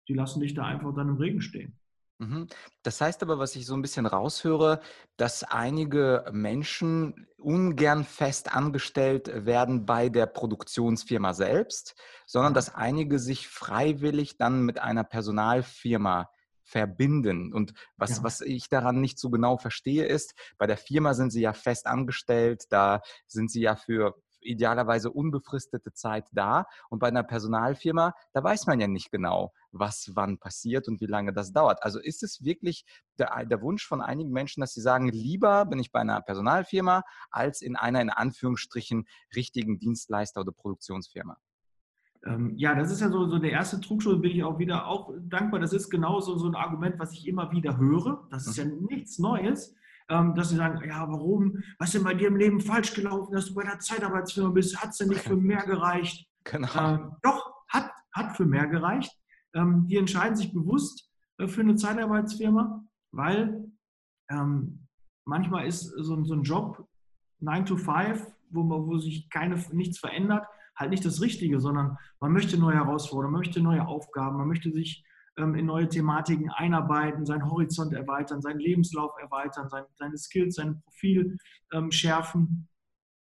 die 0.09 0.15
lassen 0.15 0.41
dich 0.41 0.53
da 0.53 0.65
einfach 0.65 0.93
dann 0.93 1.07
im 1.07 1.15
Regen 1.15 1.39
stehen. 1.39 1.79
Mhm. 2.17 2.47
Das 2.83 2.99
heißt 2.99 3.23
aber, 3.23 3.39
was 3.39 3.55
ich 3.55 3.65
so 3.65 3.73
ein 3.73 3.81
bisschen 3.81 4.05
raushöre, 4.05 4.81
dass 5.15 5.45
einige 5.45 6.25
Menschen 6.33 7.25
ungern 7.37 8.03
fest 8.03 8.53
angestellt 8.53 9.31
werden 9.45 9.85
bei 9.85 10.09
der 10.09 10.25
Produktionsfirma 10.25 11.33
selbst, 11.33 11.95
sondern 12.25 12.53
dass 12.53 12.75
einige 12.75 13.17
sich 13.17 13.47
freiwillig 13.47 14.35
dann 14.35 14.63
mit 14.65 14.77
einer 14.77 15.05
Personalfirma 15.05 16.29
verbinden. 16.69 17.51
Und 17.53 17.73
was, 17.97 18.17
ja. 18.17 18.23
was 18.23 18.41
ich 18.41 18.69
daran 18.69 19.01
nicht 19.01 19.19
so 19.19 19.29
genau 19.29 19.57
verstehe, 19.57 20.05
ist, 20.05 20.35
bei 20.57 20.67
der 20.67 20.77
Firma 20.77 21.13
sind 21.13 21.31
sie 21.31 21.41
ja 21.41 21.53
fest 21.53 21.87
angestellt, 21.87 22.65
da 22.69 23.01
sind 23.27 23.51
sie 23.51 23.61
ja 23.61 23.75
für 23.75 24.15
idealerweise 24.41 25.11
unbefristete 25.11 25.93
Zeit 25.93 26.27
da. 26.31 26.65
Und 26.89 26.99
bei 26.99 27.07
einer 27.07 27.23
Personalfirma, 27.23 28.13
da 28.33 28.43
weiß 28.43 28.67
man 28.67 28.79
ja 28.79 28.87
nicht 28.87 29.11
genau, 29.11 29.51
was 29.71 30.11
wann 30.13 30.37
passiert 30.37 30.87
und 30.87 31.01
wie 31.01 31.07
lange 31.07 31.33
das 31.33 31.51
dauert. 31.51 31.83
Also 31.83 31.99
ist 31.99 32.23
es 32.23 32.43
wirklich 32.43 32.85
der, 33.17 33.45
der 33.45 33.61
Wunsch 33.61 33.85
von 33.85 34.01
einigen 34.01 34.31
Menschen, 34.31 34.61
dass 34.61 34.73
sie 34.73 34.81
sagen, 34.81 35.09
lieber 35.09 35.65
bin 35.65 35.79
ich 35.79 35.91
bei 35.91 35.99
einer 35.99 36.21
Personalfirma 36.21 37.03
als 37.31 37.61
in 37.61 37.75
einer 37.75 38.01
in 38.01 38.09
Anführungsstrichen 38.09 39.07
richtigen 39.35 39.79
Dienstleister 39.79 40.41
oder 40.41 40.51
Produktionsfirma? 40.51 41.37
Ähm, 42.25 42.53
ja, 42.57 42.75
das 42.75 42.91
ist 42.91 43.01
ja 43.01 43.09
so, 43.09 43.27
so 43.27 43.39
der 43.39 43.51
erste 43.51 43.79
Trugschluss, 43.79 44.21
bin 44.21 44.31
ich 44.31 44.43
auch 44.43 44.59
wieder 44.59 44.87
auch 44.87 45.13
dankbar. 45.21 45.59
Das 45.59 45.73
ist 45.73 45.89
genauso 45.89 46.37
so 46.37 46.47
ein 46.47 46.55
Argument, 46.55 46.99
was 46.99 47.13
ich 47.13 47.27
immer 47.27 47.51
wieder 47.51 47.77
höre. 47.77 48.27
Das 48.29 48.47
ist 48.47 48.57
ja 48.57 48.65
mhm. 48.65 48.87
nichts 48.89 49.19
Neues. 49.19 49.75
ähm, 50.09 50.33
dass 50.33 50.49
sie 50.49 50.55
sagen, 50.55 50.81
ja, 50.87 51.07
warum, 51.07 51.59
was 51.77 51.89
ist 51.89 51.95
denn 51.95 52.03
bei 52.03 52.15
dir 52.15 52.29
im 52.29 52.35
Leben 52.35 52.59
falsch 52.59 52.93
gelaufen, 52.93 53.31
dass 53.31 53.45
du 53.45 53.53
bei 53.53 53.63
der 53.63 53.79
Zeitarbeitsfirma 53.79 54.49
bist, 54.49 54.81
hat 54.81 54.89
es 54.89 54.97
denn 54.97 55.09
nicht 55.09 55.21
für 55.21 55.37
mehr 55.37 55.63
gereicht? 55.65 56.27
Genau. 56.45 56.95
Äh, 56.95 56.99
doch, 57.21 57.53
hat, 57.69 57.91
hat 58.13 58.35
für 58.35 58.45
mehr 58.45 58.67
gereicht. 58.67 59.11
Ähm, 59.53 59.87
die 59.87 59.97
entscheiden 59.97 60.35
sich 60.35 60.51
bewusst 60.51 61.09
äh, 61.37 61.47
für 61.47 61.61
eine 61.61 61.75
Zeitarbeitsfirma, 61.75 62.83
weil 63.11 63.65
ähm, 64.31 64.87
manchmal 65.25 65.67
ist 65.67 65.83
so, 65.83 66.23
so, 66.23 66.33
ein 66.33 66.43
Job 66.43 66.87
9 67.39 67.65
to 67.65 67.77
5, 67.77 68.25
wo, 68.49 68.63
man, 68.63 68.87
wo 68.87 68.97
sich 68.97 69.29
keine, 69.29 69.63
nichts 69.71 69.99
verändert, 69.99 70.47
halt 70.79 70.91
nicht 70.91 71.05
das 71.05 71.21
Richtige, 71.21 71.59
sondern 71.59 71.97
man 72.19 72.31
möchte 72.31 72.57
neue 72.57 72.75
Herausforderungen, 72.75 73.33
man 73.33 73.41
möchte 73.41 73.61
neue 73.61 73.85
Aufgaben, 73.85 74.37
man 74.37 74.47
möchte 74.47 74.71
sich 74.71 75.03
ähm, 75.37 75.55
in 75.55 75.65
neue 75.65 75.89
Thematiken 75.89 76.49
einarbeiten, 76.49 77.25
seinen 77.25 77.49
Horizont 77.49 77.93
erweitern, 77.93 78.41
seinen 78.41 78.59
Lebenslauf 78.59 79.11
erweitern, 79.19 79.69
sein, 79.69 79.83
seine 79.95 80.17
Skills, 80.17 80.55
sein 80.55 80.81
Profil 80.81 81.37
ähm, 81.73 81.91
schärfen. 81.91 82.67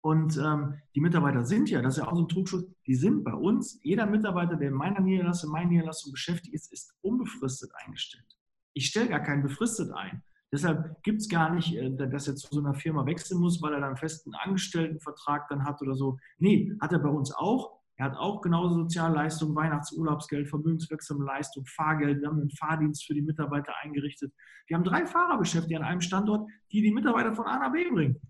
Und 0.02 0.38
ähm, 0.38 0.74
die 0.94 1.00
Mitarbeiter 1.00 1.44
sind 1.44 1.68
ja, 1.68 1.82
das 1.82 1.96
ist 1.96 2.02
ja 2.02 2.08
auch 2.08 2.16
so 2.16 2.22
ein 2.22 2.28
Trugschluss, 2.28 2.64
die 2.86 2.94
sind 2.94 3.22
bei 3.22 3.34
uns, 3.34 3.78
jeder 3.82 4.06
Mitarbeiter, 4.06 4.56
der 4.56 4.68
in 4.68 4.74
meiner 4.74 5.00
Niederlassung, 5.00 5.48
in 5.48 5.52
meiner 5.52 5.70
Niederlassung 5.70 6.12
beschäftigt 6.12 6.54
ist, 6.54 6.72
ist 6.72 6.94
unbefristet 7.02 7.70
eingestellt. 7.84 8.24
Ich 8.72 8.86
stelle 8.86 9.08
gar 9.08 9.20
keinen 9.20 9.42
befristet 9.42 9.90
ein. 9.92 10.22
Deshalb 10.52 11.02
gibt 11.04 11.20
es 11.20 11.28
gar 11.28 11.54
nicht, 11.54 11.74
äh, 11.76 11.90
dass 12.08 12.28
er 12.28 12.36
zu 12.36 12.48
so 12.50 12.60
einer 12.60 12.74
Firma 12.74 13.06
wechseln 13.06 13.40
muss, 13.40 13.62
weil 13.62 13.72
er 13.72 13.80
dann 13.80 13.90
einen 13.90 13.96
festen 13.96 14.34
Angestelltenvertrag 14.34 15.48
dann 15.48 15.64
hat 15.64 15.80
oder 15.80 15.94
so. 15.94 16.18
Nee, 16.38 16.72
hat 16.80 16.92
er 16.92 16.98
bei 16.98 17.08
uns 17.08 17.32
auch. 17.32 17.80
Er 17.96 18.06
hat 18.06 18.16
auch 18.16 18.40
genauso 18.40 18.76
Sozialleistungen, 18.76 19.54
Weihnachtsurlaubsgeld, 19.54 20.48
vermögenswirksame 20.48 21.24
Leistung, 21.24 21.66
Fahrgeld. 21.66 22.20
Wir 22.20 22.28
haben 22.28 22.40
einen 22.40 22.50
Fahrdienst 22.50 23.04
für 23.04 23.12
die 23.12 23.20
Mitarbeiter 23.20 23.74
eingerichtet. 23.82 24.32
Wir 24.66 24.76
haben 24.76 24.84
drei 24.84 25.06
Fahrer 25.06 25.38
beschäftigt 25.38 25.78
an 25.78 25.86
einem 25.86 26.00
Standort, 26.00 26.48
die 26.72 26.80
die 26.80 26.92
Mitarbeiter 26.92 27.34
von 27.34 27.44
A 27.44 27.58
nach 27.58 27.72
B 27.72 27.90
bringen. 27.90 28.20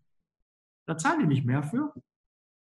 Da 0.87 0.99
zahlen 0.99 1.21
die 1.21 1.27
nicht 1.27 1.47
mehr 1.47 1.63
für. 1.63 1.95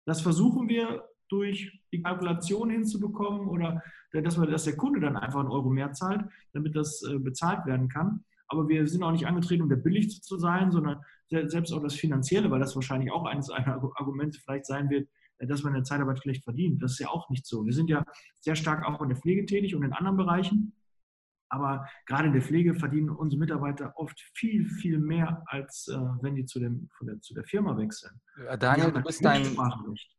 Das 0.05 0.21
versuchen 0.21 0.69
wir 0.69 1.09
durch 1.29 1.81
die 1.91 2.03
Kalkulation 2.03 2.69
hinzubekommen 2.69 3.47
oder 3.47 3.81
dass, 4.11 4.39
wir, 4.39 4.45
dass 4.45 4.65
der 4.65 4.77
Kunde 4.77 4.99
dann 4.99 5.17
einfach 5.17 5.39
einen 5.39 5.49
Euro 5.49 5.71
mehr 5.71 5.93
zahlt, 5.93 6.23
damit 6.51 6.75
das 6.75 7.01
äh, 7.01 7.17
bezahlt 7.17 7.65
werden 7.65 7.89
kann. 7.89 8.23
Aber 8.53 8.69
wir 8.69 8.85
sind 8.87 9.01
auch 9.01 9.11
nicht 9.11 9.25
angetreten, 9.25 9.63
um 9.63 9.69
der 9.69 9.77
billigste 9.77 10.21
zu 10.21 10.37
sein, 10.37 10.71
sondern 10.71 11.01
selbst 11.27 11.73
auch 11.73 11.81
das 11.81 11.95
Finanzielle, 11.95 12.51
weil 12.51 12.59
das 12.59 12.75
wahrscheinlich 12.75 13.11
auch 13.11 13.25
eines 13.25 13.49
einer 13.49 13.81
Argumente 13.95 14.39
vielleicht 14.39 14.67
sein 14.67 14.91
wird, 14.91 15.09
äh, 15.39 15.47
dass 15.47 15.63
man 15.63 15.73
in 15.73 15.79
der 15.79 15.83
Zeitarbeit 15.83 16.19
schlecht 16.19 16.43
verdient. 16.43 16.81
Das 16.83 16.93
ist 16.93 16.99
ja 16.99 17.09
auch 17.09 17.29
nicht 17.31 17.47
so. 17.47 17.65
Wir 17.65 17.73
sind 17.73 17.89
ja 17.89 18.05
sehr 18.39 18.55
stark 18.55 18.85
auch 18.85 19.01
in 19.01 19.09
der 19.09 19.17
Pflege 19.17 19.45
tätig 19.47 19.75
und 19.75 19.83
in 19.83 19.91
anderen 19.91 20.17
Bereichen. 20.17 20.73
Aber 21.53 21.87
gerade 22.07 22.27
in 22.27 22.33
der 22.33 22.41
Pflege 22.41 22.73
verdienen 22.73 23.11
unsere 23.11 23.39
Mitarbeiter 23.39 23.93
oft 23.95 24.19
viel, 24.33 24.67
viel 24.67 24.97
mehr, 24.97 25.43
als 25.45 25.87
äh, 25.87 25.97
wenn 26.21 26.33
die 26.33 26.45
zu, 26.45 26.59
dem, 26.59 26.89
der, 27.01 27.21
zu 27.21 27.35
der 27.35 27.43
Firma 27.43 27.77
wechseln. 27.77 28.19
Daniel, 28.57 28.91
du 28.91 29.03
bist 29.03 29.23
ein, 29.23 29.55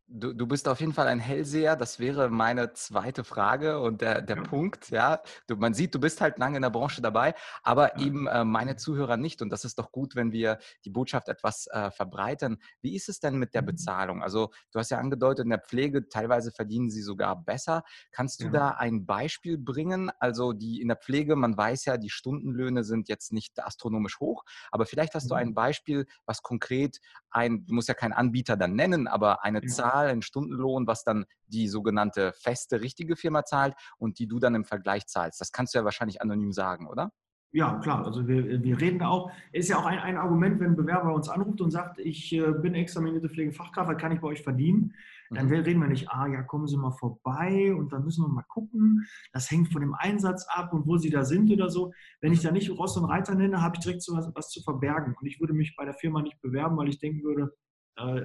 du, 0.06 0.32
du 0.32 0.46
bist 0.46 0.68
auf 0.68 0.80
jeden 0.80 0.92
Fall 0.92 1.08
ein 1.08 1.18
Hellseher. 1.18 1.76
Das 1.76 1.98
wäre 1.98 2.28
meine 2.28 2.72
zweite 2.72 3.24
Frage 3.24 3.80
und 3.80 4.00
der, 4.00 4.22
der 4.22 4.36
ja. 4.36 4.42
Punkt. 4.42 4.90
Ja, 4.90 5.20
du, 5.46 5.56
man 5.56 5.74
sieht, 5.74 5.94
du 5.94 6.00
bist 6.00 6.20
halt 6.20 6.38
lange 6.38 6.56
in 6.56 6.62
der 6.62 6.70
Branche 6.70 7.02
dabei, 7.02 7.34
aber 7.62 7.98
ja. 7.98 8.06
eben 8.06 8.26
äh, 8.26 8.44
meine 8.44 8.76
Zuhörer 8.76 9.16
nicht. 9.16 9.42
Und 9.42 9.50
das 9.50 9.64
ist 9.64 9.78
doch 9.78 9.90
gut, 9.90 10.14
wenn 10.14 10.32
wir 10.32 10.58
die 10.84 10.90
Botschaft 10.90 11.28
etwas 11.28 11.66
äh, 11.68 11.90
verbreitern. 11.90 12.58
Wie 12.80 12.94
ist 12.94 13.08
es 13.08 13.20
denn 13.20 13.36
mit 13.36 13.54
der 13.54 13.62
mhm. 13.62 13.66
Bezahlung? 13.66 14.22
Also 14.22 14.50
du 14.72 14.78
hast 14.78 14.90
ja 14.90 14.98
angedeutet, 14.98 15.44
in 15.44 15.50
der 15.50 15.60
Pflege 15.60 16.08
teilweise 16.08 16.52
verdienen 16.52 16.90
sie 16.90 17.02
sogar 17.02 17.42
besser. 17.42 17.82
Kannst 18.12 18.40
du 18.40 18.46
ja. 18.46 18.52
da 18.52 18.68
ein 18.70 19.06
Beispiel 19.06 19.58
bringen? 19.58 20.10
Also 20.18 20.52
die 20.52 20.80
in 20.80 20.88
der 20.88 20.96
Pflege, 20.96 21.23
man 21.24 21.56
weiß 21.56 21.84
ja, 21.86 21.96
die 21.96 22.10
Stundenlöhne 22.10 22.84
sind 22.84 23.08
jetzt 23.08 23.32
nicht 23.32 23.64
astronomisch 23.64 24.20
hoch, 24.20 24.44
aber 24.70 24.86
vielleicht 24.86 25.14
hast 25.14 25.30
du 25.30 25.34
ein 25.34 25.48
mhm. 25.48 25.54
Beispiel, 25.54 26.06
was 26.26 26.42
konkret 26.42 26.98
ein, 27.30 27.64
du 27.66 27.74
musst 27.74 27.88
ja 27.88 27.94
keinen 27.94 28.12
Anbieter 28.12 28.56
dann 28.56 28.74
nennen, 28.74 29.08
aber 29.08 29.44
eine 29.44 29.62
Zahl 29.62 29.84
Zahl, 29.84 30.08
einen 30.08 30.22
Stundenlohn, 30.22 30.86
was 30.86 31.04
dann 31.04 31.26
die 31.46 31.68
sogenannte 31.68 32.32
feste, 32.34 32.80
richtige 32.80 33.16
Firma 33.16 33.44
zahlt 33.44 33.74
und 33.98 34.18
die 34.18 34.26
du 34.26 34.38
dann 34.38 34.54
im 34.54 34.64
Vergleich 34.64 35.06
zahlst. 35.06 35.40
Das 35.40 35.52
kannst 35.52 35.74
du 35.74 35.78
ja 35.78 35.84
wahrscheinlich 35.84 36.22
anonym 36.22 36.52
sagen, 36.52 36.88
oder? 36.88 37.12
Ja, 37.52 37.78
klar. 37.78 38.04
Also 38.04 38.26
wir, 38.26 38.62
wir 38.64 38.80
reden 38.80 38.98
da 38.98 39.08
auch. 39.08 39.30
Ist 39.52 39.68
ja 39.68 39.78
auch 39.78 39.86
ein, 39.86 40.00
ein 40.00 40.16
Argument, 40.16 40.58
wenn 40.58 40.72
ein 40.72 40.76
Bewerber 40.76 41.14
uns 41.14 41.28
anruft 41.28 41.60
und 41.60 41.70
sagt, 41.70 42.00
ich 42.00 42.32
äh, 42.32 42.50
bin 42.50 42.74
examinierte 42.74 43.28
Pflegefachkraft, 43.28 43.88
was 43.88 43.96
kann 43.96 44.10
ich 44.10 44.20
bei 44.20 44.26
euch 44.26 44.42
verdienen? 44.42 44.94
Dann 45.30 45.46
mhm. 45.46 45.52
reden 45.52 45.80
wir 45.80 45.88
nicht, 45.88 46.10
ah 46.10 46.26
ja, 46.26 46.42
kommen 46.42 46.66
Sie 46.66 46.76
mal 46.76 46.92
vorbei 46.92 47.74
und 47.74 47.92
dann 47.92 48.04
müssen 48.04 48.24
wir 48.24 48.28
mal 48.28 48.44
gucken. 48.48 49.06
Das 49.32 49.50
hängt 49.50 49.72
von 49.72 49.80
dem 49.80 49.94
Einsatz 49.94 50.46
ab 50.48 50.72
und 50.72 50.86
wo 50.86 50.96
Sie 50.96 51.10
da 51.10 51.24
sind 51.24 51.50
oder 51.50 51.70
so. 51.70 51.92
Wenn 52.20 52.32
ich 52.32 52.42
da 52.42 52.50
nicht 52.50 52.70
Ross 52.70 52.96
und 52.96 53.06
Reiter 53.06 53.34
nenne, 53.34 53.62
habe 53.62 53.76
ich 53.76 53.82
direkt 53.82 54.02
so 54.02 54.14
was, 54.14 54.30
was, 54.34 54.50
zu 54.50 54.62
verbergen. 54.62 55.14
Und 55.18 55.26
ich 55.26 55.40
würde 55.40 55.54
mich 55.54 55.74
bei 55.76 55.84
der 55.84 55.94
Firma 55.94 56.22
nicht 56.22 56.40
bewerben, 56.40 56.76
weil 56.76 56.88
ich 56.88 56.98
denken 56.98 57.22
würde, 57.22 57.54
äh, 57.96 58.22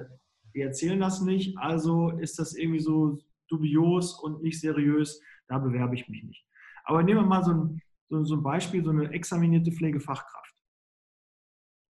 die 0.54 0.60
erzählen 0.60 1.00
das 1.00 1.20
nicht, 1.20 1.56
also 1.58 2.10
ist 2.10 2.38
das 2.38 2.54
irgendwie 2.54 2.80
so 2.80 3.18
dubios 3.48 4.18
und 4.20 4.42
nicht 4.42 4.60
seriös, 4.60 5.20
da 5.48 5.58
bewerbe 5.58 5.94
ich 5.94 6.08
mich 6.08 6.22
nicht. 6.22 6.46
Aber 6.84 7.02
nehmen 7.02 7.20
wir 7.20 7.26
mal 7.26 7.44
so 7.44 7.52
ein, 7.52 7.82
so, 8.08 8.24
so 8.24 8.36
ein 8.36 8.42
Beispiel, 8.42 8.84
so 8.84 8.90
eine 8.90 9.10
examinierte 9.10 9.72
Pflegefachkraft. 9.72 10.54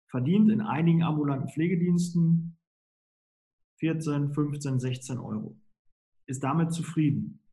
Verdient 0.10 0.50
in 0.50 0.62
einigen 0.62 1.04
ambulanten 1.04 1.50
Pflegediensten 1.50 2.58
14, 3.78 4.34
15, 4.34 4.80
16 4.80 5.18
Euro. 5.20 5.60
Ist 6.26 6.44
damit 6.44 6.74
zufrieden. 6.74 7.44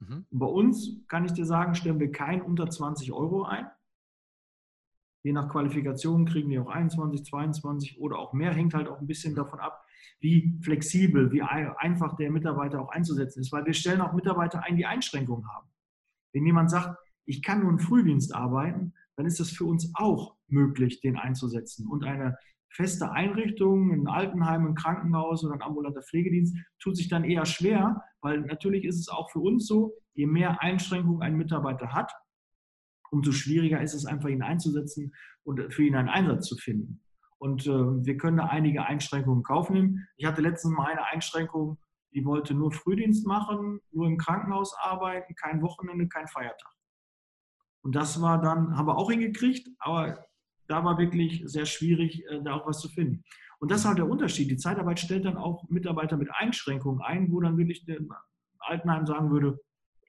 Mhm. 0.00 0.26
Bei 0.30 0.46
uns, 0.46 1.04
kann 1.08 1.24
ich 1.24 1.32
dir 1.32 1.46
sagen, 1.46 1.74
stellen 1.74 2.00
wir 2.00 2.10
kein 2.10 2.42
unter 2.42 2.68
20 2.68 3.12
Euro 3.12 3.44
ein. 3.44 3.66
Je 5.22 5.32
nach 5.32 5.48
Qualifikation 5.48 6.26
kriegen 6.26 6.50
die 6.50 6.58
auch 6.58 6.68
21, 6.68 7.24
22 7.24 8.00
oder 8.00 8.18
auch 8.18 8.34
mehr. 8.34 8.52
Hängt 8.52 8.74
halt 8.74 8.88
auch 8.88 9.00
ein 9.00 9.06
bisschen 9.06 9.34
davon 9.34 9.58
ab, 9.58 9.84
wie 10.20 10.58
flexibel, 10.62 11.32
wie 11.32 11.42
einfach 11.42 12.16
der 12.16 12.30
Mitarbeiter 12.30 12.80
auch 12.82 12.90
einzusetzen 12.90 13.40
ist. 13.40 13.50
Weil 13.50 13.64
wir 13.64 13.72
stellen 13.72 14.02
auch 14.02 14.12
Mitarbeiter 14.12 14.62
ein, 14.62 14.76
die 14.76 14.84
Einschränkungen 14.84 15.48
haben. 15.48 15.68
Wenn 16.32 16.44
jemand 16.44 16.70
sagt, 16.70 16.98
ich 17.24 17.42
kann 17.42 17.60
nur 17.60 17.70
im 17.70 17.78
Frühdienst 17.78 18.34
arbeiten, 18.34 18.92
dann 19.16 19.26
ist 19.26 19.40
das 19.40 19.50
für 19.50 19.64
uns 19.64 19.92
auch 19.94 20.36
möglich, 20.48 21.00
den 21.00 21.16
einzusetzen. 21.16 21.88
Und 21.88 22.04
eine 22.04 22.36
feste 22.74 23.12
Einrichtung, 23.12 23.92
ein 23.92 24.08
Altenheim, 24.08 24.66
ein 24.66 24.74
Krankenhaus 24.74 25.44
oder 25.44 25.54
ein 25.54 25.62
ambulanter 25.62 26.02
Pflegedienst 26.02 26.56
tut 26.80 26.96
sich 26.96 27.08
dann 27.08 27.24
eher 27.24 27.46
schwer, 27.46 28.02
weil 28.20 28.40
natürlich 28.40 28.84
ist 28.84 28.98
es 28.98 29.08
auch 29.08 29.30
für 29.30 29.38
uns 29.38 29.66
so, 29.66 29.94
je 30.14 30.26
mehr 30.26 30.60
Einschränkungen 30.60 31.22
ein 31.22 31.36
Mitarbeiter 31.36 31.92
hat, 31.92 32.12
umso 33.10 33.32
schwieriger 33.32 33.80
ist 33.80 33.94
es 33.94 34.06
einfach, 34.06 34.28
ihn 34.28 34.42
einzusetzen 34.42 35.12
und 35.44 35.72
für 35.72 35.84
ihn 35.84 35.94
einen 35.94 36.08
Einsatz 36.08 36.46
zu 36.46 36.56
finden. 36.56 37.00
Und 37.38 37.66
äh, 37.66 37.70
wir 37.70 38.16
können 38.16 38.38
da 38.38 38.46
einige 38.46 38.86
Einschränkungen 38.86 39.44
kaufen 39.44 39.74
nehmen. 39.74 40.08
Ich 40.16 40.26
hatte 40.26 40.42
letztens 40.42 40.74
mal 40.74 40.90
eine 40.90 41.04
Einschränkung, 41.04 41.78
die 42.12 42.24
wollte 42.24 42.54
nur 42.54 42.72
Frühdienst 42.72 43.26
machen, 43.26 43.80
nur 43.92 44.06
im 44.06 44.18
Krankenhaus 44.18 44.74
arbeiten, 44.82 45.34
kein 45.34 45.62
Wochenende, 45.62 46.08
kein 46.08 46.26
Feiertag. 46.26 46.72
Und 47.82 47.94
das 47.94 48.20
war 48.22 48.40
dann, 48.40 48.76
haben 48.76 48.86
wir 48.86 48.96
auch 48.96 49.10
hingekriegt, 49.10 49.68
aber 49.78 50.24
da 50.68 50.84
war 50.84 50.98
wirklich 50.98 51.42
sehr 51.46 51.66
schwierig, 51.66 52.24
äh, 52.26 52.42
da 52.42 52.54
auch 52.54 52.66
was 52.66 52.80
zu 52.80 52.88
finden. 52.88 53.24
Und 53.58 53.70
das 53.70 53.80
ist 53.80 53.86
halt 53.86 53.98
der 53.98 54.08
Unterschied. 54.08 54.50
Die 54.50 54.56
Zeitarbeit 54.56 55.00
stellt 55.00 55.24
dann 55.24 55.36
auch 55.36 55.68
Mitarbeiter 55.68 56.16
mit 56.16 56.28
Einschränkungen 56.32 57.00
ein, 57.02 57.30
wo 57.32 57.40
dann 57.40 57.56
wirklich 57.56 57.84
der 57.84 57.98
Altenheim 58.58 59.06
sagen 59.06 59.30
würde, 59.30 59.58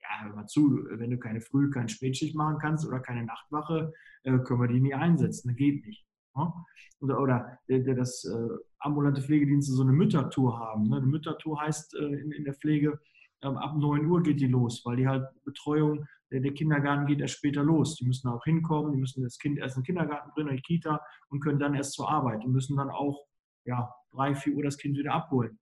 ja, 0.02 0.24
hör 0.24 0.34
mal 0.34 0.46
zu, 0.46 0.84
wenn 0.90 1.10
du 1.10 1.18
keine 1.18 1.40
Früh-, 1.40 1.70
keine 1.70 1.88
Spätschicht 1.88 2.34
machen 2.34 2.58
kannst 2.58 2.86
oder 2.86 3.00
keine 3.00 3.24
Nachtwache, 3.24 3.92
äh, 4.24 4.38
können 4.38 4.60
wir 4.60 4.68
die 4.68 4.80
nie 4.80 4.94
einsetzen. 4.94 5.48
Das 5.48 5.56
geht 5.56 5.84
nicht. 5.86 6.06
Ne? 6.36 6.52
Oder, 7.00 7.20
oder 7.20 7.58
der, 7.68 7.94
das 7.94 8.24
äh, 8.24 8.48
ambulante 8.78 9.22
Pflegedienste 9.22 9.72
so 9.72 9.82
eine 9.82 9.92
Müttertour 9.92 10.58
haben. 10.58 10.88
Ne? 10.88 10.96
Eine 10.96 11.06
Müttertour 11.06 11.60
heißt 11.60 11.94
in, 11.94 12.32
in, 12.32 12.44
der 12.44 12.54
Pflege, 12.54 13.00
ähm, 13.42 13.56
ab 13.56 13.76
9 13.76 14.06
Uhr 14.06 14.22
geht 14.22 14.40
die 14.40 14.46
los, 14.46 14.82
weil 14.84 14.96
die 14.96 15.08
halt 15.08 15.26
Betreuung, 15.44 16.06
der, 16.30 16.40
der, 16.40 16.52
Kindergarten 16.52 17.06
geht 17.06 17.20
erst 17.20 17.34
später 17.34 17.62
los. 17.62 17.96
Die 17.96 18.06
müssen 18.06 18.28
auch 18.28 18.44
hinkommen, 18.44 18.92
die 18.92 18.98
müssen 18.98 19.22
das 19.22 19.38
Kind 19.38 19.58
erst 19.58 19.76
in 19.76 19.82
den 19.82 19.86
Kindergarten 19.86 20.30
bringen, 20.32 20.50
in 20.50 20.56
die 20.56 20.62
Kita 20.62 21.00
und 21.28 21.40
können 21.40 21.58
dann 21.58 21.74
erst 21.74 21.92
zur 21.92 22.08
Arbeit 22.08 22.44
und 22.44 22.52
müssen 22.52 22.76
dann 22.76 22.90
auch 22.90 23.26
ja, 23.64 23.92
3, 24.12 24.34
4 24.34 24.56
Uhr 24.56 24.62
das 24.62 24.76
Kind 24.76 24.96
wieder 24.96 25.12
abholen. 25.12 25.58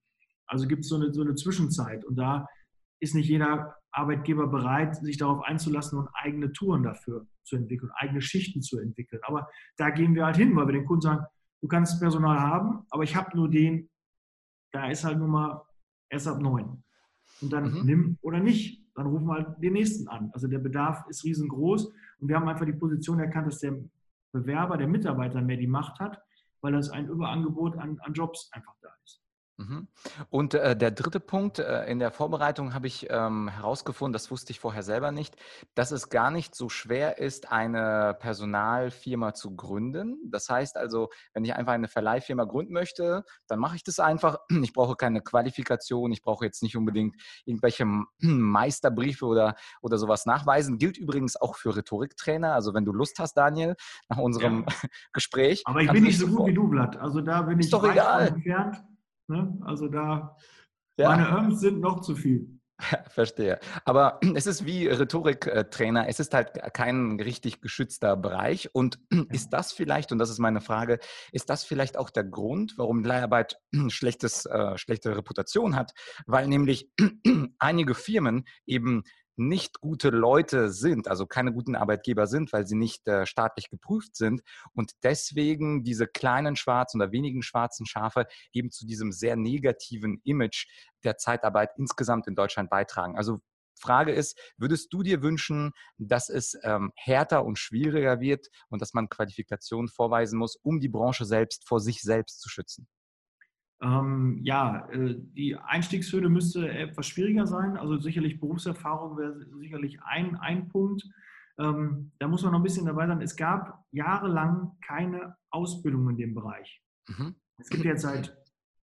Also 0.46 0.66
gibt 0.66 0.82
es 0.82 0.88
so 0.88 0.96
eine, 0.96 1.12
so 1.12 1.22
eine 1.22 1.34
Zwischenzeit 1.34 2.04
und 2.04 2.16
da 2.16 2.46
ist 3.00 3.14
nicht 3.14 3.28
jeder 3.28 3.76
Arbeitgeber 3.92 4.46
bereit, 4.46 4.96
sich 4.96 5.18
darauf 5.18 5.42
einzulassen 5.42 5.98
und 5.98 6.08
eigene 6.14 6.52
Touren 6.52 6.82
dafür 6.82 7.26
zu 7.44 7.56
entwickeln, 7.56 7.90
eigene 7.94 8.20
Schichten 8.20 8.62
zu 8.62 8.78
entwickeln. 8.78 9.20
Aber 9.24 9.48
da 9.76 9.90
gehen 9.90 10.14
wir 10.14 10.26
halt 10.26 10.36
hin, 10.36 10.54
weil 10.56 10.66
wir 10.66 10.72
den 10.72 10.86
Kunden 10.86 11.02
sagen, 11.02 11.24
du 11.60 11.68
kannst 11.68 12.00
Personal 12.00 12.40
haben, 12.40 12.86
aber 12.90 13.04
ich 13.04 13.14
habe 13.14 13.36
nur 13.36 13.48
den, 13.48 13.90
da 14.72 14.90
ist 14.90 15.04
halt 15.04 15.18
nur 15.18 15.28
mal 15.28 15.62
erst 16.10 16.26
ab 16.26 16.40
neun. 16.40 16.82
Und 17.40 17.52
dann 17.52 17.72
mhm. 17.72 17.84
nimm 17.84 18.18
oder 18.22 18.40
nicht. 18.40 18.83
Dann 18.94 19.06
rufen 19.06 19.26
wir 19.26 19.34
halt 19.34 19.62
den 19.62 19.72
nächsten 19.72 20.08
an. 20.08 20.30
Also 20.32 20.46
der 20.46 20.58
Bedarf 20.58 21.04
ist 21.08 21.24
riesengroß 21.24 21.86
und 22.18 22.28
wir 22.28 22.36
haben 22.36 22.48
einfach 22.48 22.66
die 22.66 22.72
Position 22.72 23.18
erkannt, 23.18 23.48
dass 23.48 23.58
der 23.58 23.76
Bewerber, 24.32 24.76
der 24.76 24.88
Mitarbeiter 24.88 25.40
mehr 25.40 25.56
die 25.56 25.66
Macht 25.66 25.98
hat, 26.00 26.20
weil 26.60 26.72
das 26.72 26.90
ein 26.90 27.08
Überangebot 27.08 27.76
an, 27.76 27.98
an 28.00 28.12
Jobs 28.12 28.50
einfach 28.52 28.74
da 28.80 28.88
ist. 29.04 29.23
Mhm. 29.56 29.86
Und 30.30 30.54
äh, 30.54 30.76
der 30.76 30.90
dritte 30.90 31.20
Punkt, 31.20 31.60
äh, 31.60 31.84
in 31.86 32.00
der 32.00 32.10
Vorbereitung 32.10 32.74
habe 32.74 32.88
ich 32.88 33.06
ähm, 33.10 33.48
herausgefunden, 33.48 34.12
das 34.12 34.30
wusste 34.32 34.50
ich 34.50 34.58
vorher 34.58 34.82
selber 34.82 35.12
nicht, 35.12 35.36
dass 35.76 35.92
es 35.92 36.08
gar 36.08 36.32
nicht 36.32 36.56
so 36.56 36.68
schwer 36.68 37.18
ist, 37.18 37.52
eine 37.52 38.16
Personalfirma 38.18 39.32
zu 39.32 39.54
gründen. 39.54 40.18
Das 40.30 40.48
heißt 40.48 40.76
also, 40.76 41.10
wenn 41.34 41.44
ich 41.44 41.54
einfach 41.54 41.72
eine 41.72 41.86
Verleihfirma 41.86 42.44
gründen 42.44 42.72
möchte, 42.72 43.24
dann 43.46 43.60
mache 43.60 43.76
ich 43.76 43.84
das 43.84 44.00
einfach. 44.00 44.38
Ich 44.64 44.72
brauche 44.72 44.96
keine 44.96 45.20
Qualifikation, 45.20 46.10
ich 46.10 46.22
brauche 46.22 46.44
jetzt 46.44 46.62
nicht 46.62 46.76
unbedingt 46.76 47.16
irgendwelche 47.44 47.84
Meisterbriefe 48.18 49.26
oder, 49.26 49.54
oder 49.82 49.98
sowas 49.98 50.26
nachweisen. 50.26 50.78
Gilt 50.78 50.96
übrigens 50.96 51.36
auch 51.36 51.54
für 51.54 51.76
Rhetoriktrainer. 51.76 52.54
Also 52.54 52.74
wenn 52.74 52.84
du 52.84 52.92
Lust 52.92 53.18
hast, 53.20 53.34
Daniel, 53.34 53.76
nach 54.08 54.18
unserem 54.18 54.66
ja. 54.68 54.88
Gespräch. 55.12 55.62
Aber 55.66 55.80
ich 55.80 55.92
bin 55.92 56.02
nicht 56.02 56.18
so 56.18 56.26
gut 56.26 56.46
wie 56.46 56.54
du, 56.54 56.66
Blatt. 56.66 56.96
Also 56.96 57.20
da 57.20 57.42
bin 57.42 57.60
ich 57.60 57.66
ist 57.66 57.72
doch 57.72 57.84
egal. 57.84 58.28
entfernt. 58.28 58.82
Ne? 59.28 59.58
Also 59.62 59.88
da, 59.88 60.36
ja. 60.98 61.08
meine 61.08 61.28
Irms 61.28 61.60
sind 61.60 61.80
noch 61.80 62.00
zu 62.00 62.14
viel. 62.14 62.60
Verstehe. 63.08 63.58
Aber 63.84 64.18
es 64.34 64.46
ist 64.46 64.64
wie 64.64 64.86
Rhetoriktrainer, 64.86 66.08
es 66.08 66.20
ist 66.20 66.34
halt 66.34 66.52
kein 66.72 67.20
richtig 67.20 67.60
geschützter 67.60 68.16
Bereich. 68.16 68.70
Und 68.74 68.98
ist 69.30 69.50
das 69.50 69.72
vielleicht, 69.72 70.12
und 70.12 70.18
das 70.18 70.30
ist 70.30 70.38
meine 70.38 70.60
Frage, 70.60 70.98
ist 71.32 71.50
das 71.50 71.64
vielleicht 71.64 71.96
auch 71.96 72.10
der 72.10 72.24
Grund, 72.24 72.74
warum 72.76 73.04
Leiharbeit 73.04 73.58
schlechtes, 73.88 74.46
äh, 74.46 74.76
schlechte 74.78 75.16
Reputation 75.16 75.76
hat? 75.76 75.92
Weil 76.26 76.48
nämlich 76.48 76.90
einige 77.58 77.94
Firmen 77.94 78.44
eben 78.66 79.04
nicht 79.36 79.80
gute 79.80 80.10
Leute 80.10 80.70
sind, 80.70 81.08
also 81.08 81.26
keine 81.26 81.52
guten 81.52 81.74
Arbeitgeber 81.76 82.26
sind, 82.26 82.52
weil 82.52 82.66
sie 82.66 82.76
nicht 82.76 83.06
äh, 83.06 83.26
staatlich 83.26 83.68
geprüft 83.70 84.16
sind 84.16 84.42
und 84.74 84.92
deswegen 85.02 85.82
diese 85.82 86.06
kleinen 86.06 86.56
schwarzen 86.56 87.00
oder 87.00 87.12
wenigen 87.12 87.42
schwarzen 87.42 87.86
Schafe 87.86 88.26
eben 88.52 88.70
zu 88.70 88.86
diesem 88.86 89.12
sehr 89.12 89.36
negativen 89.36 90.20
Image 90.24 90.66
der 91.02 91.16
Zeitarbeit 91.16 91.70
insgesamt 91.76 92.26
in 92.26 92.34
Deutschland 92.34 92.70
beitragen. 92.70 93.16
Also 93.16 93.40
Frage 93.76 94.12
ist, 94.12 94.38
würdest 94.56 94.92
du 94.92 95.02
dir 95.02 95.22
wünschen, 95.22 95.72
dass 95.98 96.28
es 96.28 96.56
ähm, 96.62 96.92
härter 96.94 97.44
und 97.44 97.58
schwieriger 97.58 98.20
wird 98.20 98.48
und 98.68 98.80
dass 98.80 98.94
man 98.94 99.08
Qualifikationen 99.08 99.88
vorweisen 99.88 100.38
muss, 100.38 100.56
um 100.56 100.80
die 100.80 100.88
Branche 100.88 101.24
selbst 101.24 101.66
vor 101.66 101.80
sich 101.80 102.00
selbst 102.00 102.40
zu 102.40 102.48
schützen? 102.48 102.86
Ähm, 103.82 104.40
ja, 104.42 104.88
äh, 104.90 105.16
die 105.18 105.56
Einstiegshürde 105.56 106.28
müsste 106.28 106.68
etwas 106.70 107.06
schwieriger 107.06 107.46
sein. 107.46 107.76
Also 107.76 107.98
sicherlich 107.98 108.40
Berufserfahrung 108.40 109.18
wäre 109.18 109.44
sicherlich 109.58 110.02
ein, 110.02 110.36
ein 110.36 110.68
Punkt. 110.68 111.08
Ähm, 111.58 112.12
da 112.18 112.28
muss 112.28 112.42
man 112.42 112.52
noch 112.52 112.60
ein 112.60 112.64
bisschen 112.64 112.86
dabei 112.86 113.06
sein. 113.06 113.20
Es 113.20 113.36
gab 113.36 113.84
jahrelang 113.92 114.76
keine 114.84 115.36
Ausbildung 115.50 116.08
in 116.10 116.16
dem 116.16 116.34
Bereich. 116.34 116.82
Mhm. 117.08 117.34
Es 117.58 117.68
gibt 117.68 117.84
jetzt 117.84 118.02
seit, 118.02 118.36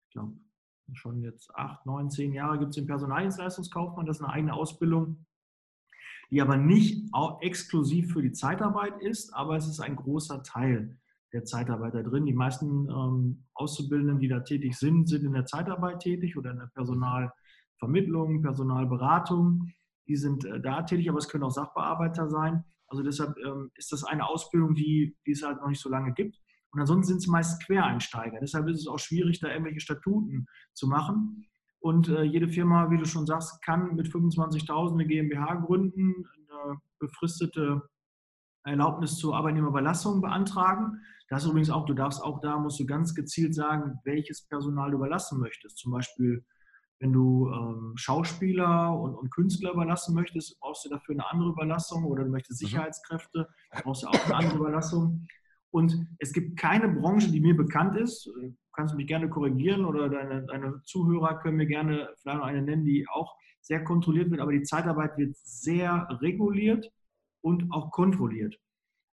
ich 0.09 0.13
glaube, 0.13 0.35
schon 0.93 1.23
jetzt 1.23 1.55
acht, 1.55 1.87
neun, 1.87 2.11
zehn 2.11 2.33
Jahre 2.33 2.59
gibt 2.59 2.71
es 2.71 2.77
den 2.77 2.87
Personaldienstleistungskaufmann. 2.87 4.07
Das 4.07 4.19
ist 4.19 4.25
eine 4.25 4.33
eigene 4.33 4.55
Ausbildung, 4.55 5.25
die 6.31 6.43
aber 6.43 6.57
nicht 6.57 7.11
exklusiv 7.41 8.13
für 8.13 8.23
die 8.23 8.33
Zeitarbeit 8.33 9.01
ist, 9.01 9.33
aber 9.35 9.57
es 9.57 9.69
ist 9.69 9.81
ein 9.81 9.97
großer 9.97 10.43
Teil 10.43 10.99
der 11.33 11.45
Zeitarbeiter 11.45 12.03
drin. 12.03 12.27
Die 12.27 12.35
meisten 12.35 12.89
ähm, 12.89 13.45
Auszubildenden, 13.55 14.19
die 14.19 14.29
da 14.29 14.41
tätig 14.41 14.79
sind, 14.79 15.09
sind 15.09 15.25
in 15.25 15.33
der 15.33 15.47
Zeitarbeit 15.47 16.01
tätig 16.01 16.37
oder 16.37 16.51
in 16.51 16.59
der 16.59 16.71
Personalvermittlung, 16.75 18.43
Personalberatung. 18.43 19.73
Die 20.09 20.17
sind 20.17 20.45
äh, 20.45 20.61
da 20.61 20.83
tätig, 20.83 21.09
aber 21.09 21.19
es 21.19 21.29
können 21.29 21.45
auch 21.45 21.51
Sachbearbeiter 21.51 22.29
sein. 22.29 22.65
Also 22.89 23.03
deshalb 23.03 23.37
ähm, 23.39 23.71
ist 23.77 23.93
das 23.93 24.05
eine 24.05 24.27
Ausbildung, 24.27 24.75
die, 24.75 25.17
die 25.27 25.33
es 25.33 25.43
halt 25.43 25.61
noch 25.61 25.69
nicht 25.69 25.81
so 25.81 25.89
lange 25.89 26.13
gibt. 26.13 26.37
Und 26.73 26.81
ansonsten 26.81 27.13
sind 27.13 27.19
es 27.19 27.27
meist 27.27 27.65
Quereinsteiger. 27.65 28.39
Deshalb 28.41 28.69
ist 28.69 28.81
es 28.81 28.87
auch 28.87 28.99
schwierig, 28.99 29.41
da 29.41 29.49
irgendwelche 29.49 29.81
Statuten 29.81 30.47
zu 30.75 30.89
machen. 30.89 31.47
Und 31.81 32.09
äh, 32.09 32.23
jede 32.23 32.49
Firma, 32.49 32.91
wie 32.91 32.99
du 32.99 33.07
schon 33.07 33.27
sagst, 33.27 33.63
kann 33.65 33.95
mit 33.95 34.09
25.000 34.09 34.93
eine 34.93 35.07
GmbH 35.07 35.55
gründen, 35.55 36.27
eine 36.37 36.79
befristete 36.99 37.83
Erlaubnis 38.65 39.17
zur 39.17 39.35
Arbeitnehmerüberlassung 39.37 40.21
beantragen. 40.21 41.01
Das 41.31 41.47
übrigens 41.47 41.71
auch, 41.71 41.87
du 41.87 41.95
darfst 41.95 42.23
auch 42.23 42.41
da, 42.41 42.59
musst 42.59 42.81
du 42.81 42.87
ganz 42.87 43.15
gezielt 43.15 43.55
sagen, 43.55 44.01
welches 44.05 44.43
Personal 44.49 44.91
du 44.91 44.97
überlassen 44.97 45.39
möchtest. 45.39 45.79
Zum 45.79 45.93
Beispiel, 45.93 46.45
wenn 46.99 47.13
du 47.13 47.49
ähm, 47.49 47.93
Schauspieler 47.95 48.99
und, 48.99 49.15
und, 49.15 49.31
Künstler 49.31 49.73
überlassen 49.73 50.15
möchtest, 50.15 50.59
brauchst 50.59 50.85
du 50.85 50.89
dafür 50.89 51.15
eine 51.15 51.31
andere 51.31 51.51
Überlassung 51.51 52.05
oder 52.05 52.25
du 52.25 52.31
möchtest 52.31 52.61
mhm. 52.61 52.67
Sicherheitskräfte, 52.67 53.49
brauchst 53.85 54.03
du 54.03 54.09
auch 54.09 54.25
eine 54.27 54.35
andere 54.35 54.59
Überlassung. 54.59 55.25
Und 55.71 56.05
es 56.19 56.33
gibt 56.33 56.59
keine 56.59 56.89
Branche, 56.89 57.31
die 57.31 57.41
mir 57.41 57.57
bekannt 57.57 57.95
ist, 57.95 58.27
du 58.27 58.57
kannst 58.73 58.97
mich 58.97 59.07
gerne 59.07 59.31
korrigieren 59.31 59.85
oder 59.85 60.09
deine, 60.09 60.45
deine 60.47 60.83
Zuhörer 60.83 61.39
können 61.39 61.59
mir 61.59 61.67
gerne 61.67 62.09
vielleicht 62.19 62.39
noch 62.39 62.47
eine 62.47 62.63
nennen, 62.63 62.85
die 62.85 63.07
auch 63.09 63.37
sehr 63.61 63.85
kontrolliert 63.85 64.33
wird, 64.33 64.41
aber 64.41 64.53
die 64.53 64.63
Zeitarbeit 64.63 65.17
wird 65.17 65.37
sehr 65.37 66.09
reguliert 66.21 66.91
und 67.41 67.71
auch 67.73 67.93
kontrolliert. 67.93 68.59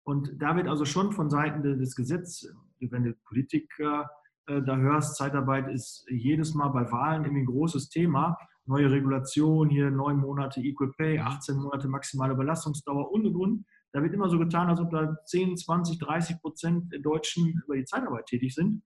Und 0.06 0.39
da 0.39 0.56
wird 0.56 0.68
also 0.68 0.86
schon 0.86 1.12
von 1.12 1.30
Seiten 1.30 1.63
des 1.63 1.96
Gesetzes, 1.96 2.56
wenn 2.80 3.04
du 3.04 3.13
Politiker 3.28 4.10
äh, 4.46 4.62
da 4.62 4.78
hörst, 4.78 5.18
Zeitarbeit 5.18 5.68
ist 5.72 6.06
jedes 6.10 6.54
Mal 6.54 6.70
bei 6.70 6.89
Wahlen 6.91 7.24
irgendwie 7.24 7.41
ein 7.41 7.48
großes 7.48 7.89
Thema. 7.89 8.38
Neue 8.68 8.91
Regulation, 8.91 9.70
hier 9.70 9.89
neun 9.89 10.18
Monate 10.18 10.62
Equal 10.62 10.91
Pay, 10.96 11.20
18 11.20 11.58
Monate 11.58 11.88
maximale 11.88 12.34
Überlastungsdauer 12.34 13.12
und 13.12 13.26
und 13.26 13.36
und. 13.36 13.65
Da 13.94 14.04
wird 14.04 14.13
immer 14.13 14.30
so 14.30 14.38
getan, 14.38 14.70
als 14.70 14.80
ob 14.80 14.91
da 14.91 15.18
10, 15.26 15.58
20, 15.58 15.98
30 15.98 16.39
Prozent 16.39 16.91
der 16.91 17.00
Deutschen 17.00 17.62
über 17.65 17.76
die 17.76 17.86
Zeitarbeit 17.86 18.28
tätig 18.28 18.54
sind. 18.54 18.84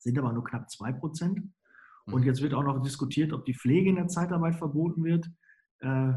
Sind 0.00 0.18
aber 0.18 0.32
nur 0.32 0.44
knapp 0.44 0.68
2 0.68 0.92
Prozent. 0.92 1.40
Und 2.06 2.22
mhm. 2.22 2.26
jetzt 2.26 2.42
wird 2.42 2.54
auch 2.54 2.64
noch 2.64 2.82
diskutiert, 2.82 3.32
ob 3.32 3.44
die 3.44 3.54
Pflege 3.54 3.90
in 3.90 3.96
der 3.96 4.08
Zeitarbeit 4.08 4.56
verboten 4.56 5.04
wird. 5.04 5.30
Äh, 5.80 6.14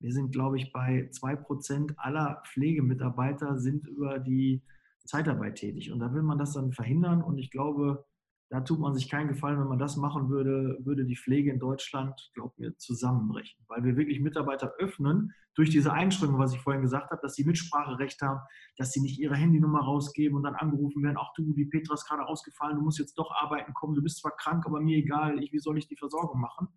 wir 0.00 0.12
sind, 0.12 0.32
glaube 0.32 0.56
ich, 0.56 0.72
bei 0.72 1.08
2% 1.12 1.94
aller 1.96 2.42
Pflegemitarbeiter 2.46 3.58
sind 3.58 3.86
über 3.86 4.18
die 4.18 4.62
Zeitarbeit 5.04 5.56
tätig. 5.56 5.92
Und 5.92 6.00
da 6.00 6.12
will 6.14 6.22
man 6.22 6.38
das 6.38 6.54
dann 6.54 6.72
verhindern. 6.72 7.22
Und 7.22 7.38
ich 7.38 7.50
glaube, 7.50 8.06
da 8.48 8.62
tut 8.62 8.80
man 8.80 8.94
sich 8.94 9.08
keinen 9.08 9.28
Gefallen, 9.28 9.60
wenn 9.60 9.68
man 9.68 9.78
das 9.78 9.96
machen 9.96 10.28
würde, 10.28 10.78
würde 10.80 11.04
die 11.04 11.16
Pflege 11.16 11.52
in 11.52 11.60
Deutschland, 11.60 12.30
glaubt 12.34 12.58
mir, 12.58 12.76
zusammenbrechen. 12.78 13.64
Weil 13.68 13.84
wir 13.84 13.96
wirklich 13.96 14.20
Mitarbeiter 14.20 14.72
öffnen 14.78 15.32
durch 15.54 15.70
diese 15.70 15.92
Einschränkung, 15.92 16.38
was 16.38 16.54
ich 16.54 16.60
vorhin 16.60 16.82
gesagt 16.82 17.10
habe, 17.10 17.20
dass 17.22 17.34
sie 17.34 17.44
Mitspracherecht 17.44 18.20
haben, 18.22 18.40
dass 18.76 18.92
sie 18.92 19.02
nicht 19.02 19.20
ihre 19.20 19.36
Handynummer 19.36 19.82
rausgeben 19.82 20.36
und 20.36 20.42
dann 20.42 20.56
angerufen 20.56 21.02
werden, 21.02 21.18
ach 21.20 21.32
du, 21.36 21.52
die 21.52 21.66
Petra 21.66 21.94
ist 21.94 22.06
gerade 22.06 22.26
ausgefallen, 22.26 22.76
du 22.76 22.82
musst 22.82 22.98
jetzt 22.98 23.18
doch 23.18 23.30
arbeiten 23.40 23.72
kommen, 23.74 23.94
du 23.94 24.02
bist 24.02 24.18
zwar 24.18 24.34
krank, 24.36 24.64
aber 24.66 24.80
mir 24.80 24.96
egal, 24.96 25.40
ich, 25.42 25.52
wie 25.52 25.58
soll 25.58 25.78
ich 25.78 25.86
die 25.86 25.96
Versorgung 25.96 26.40
machen? 26.40 26.68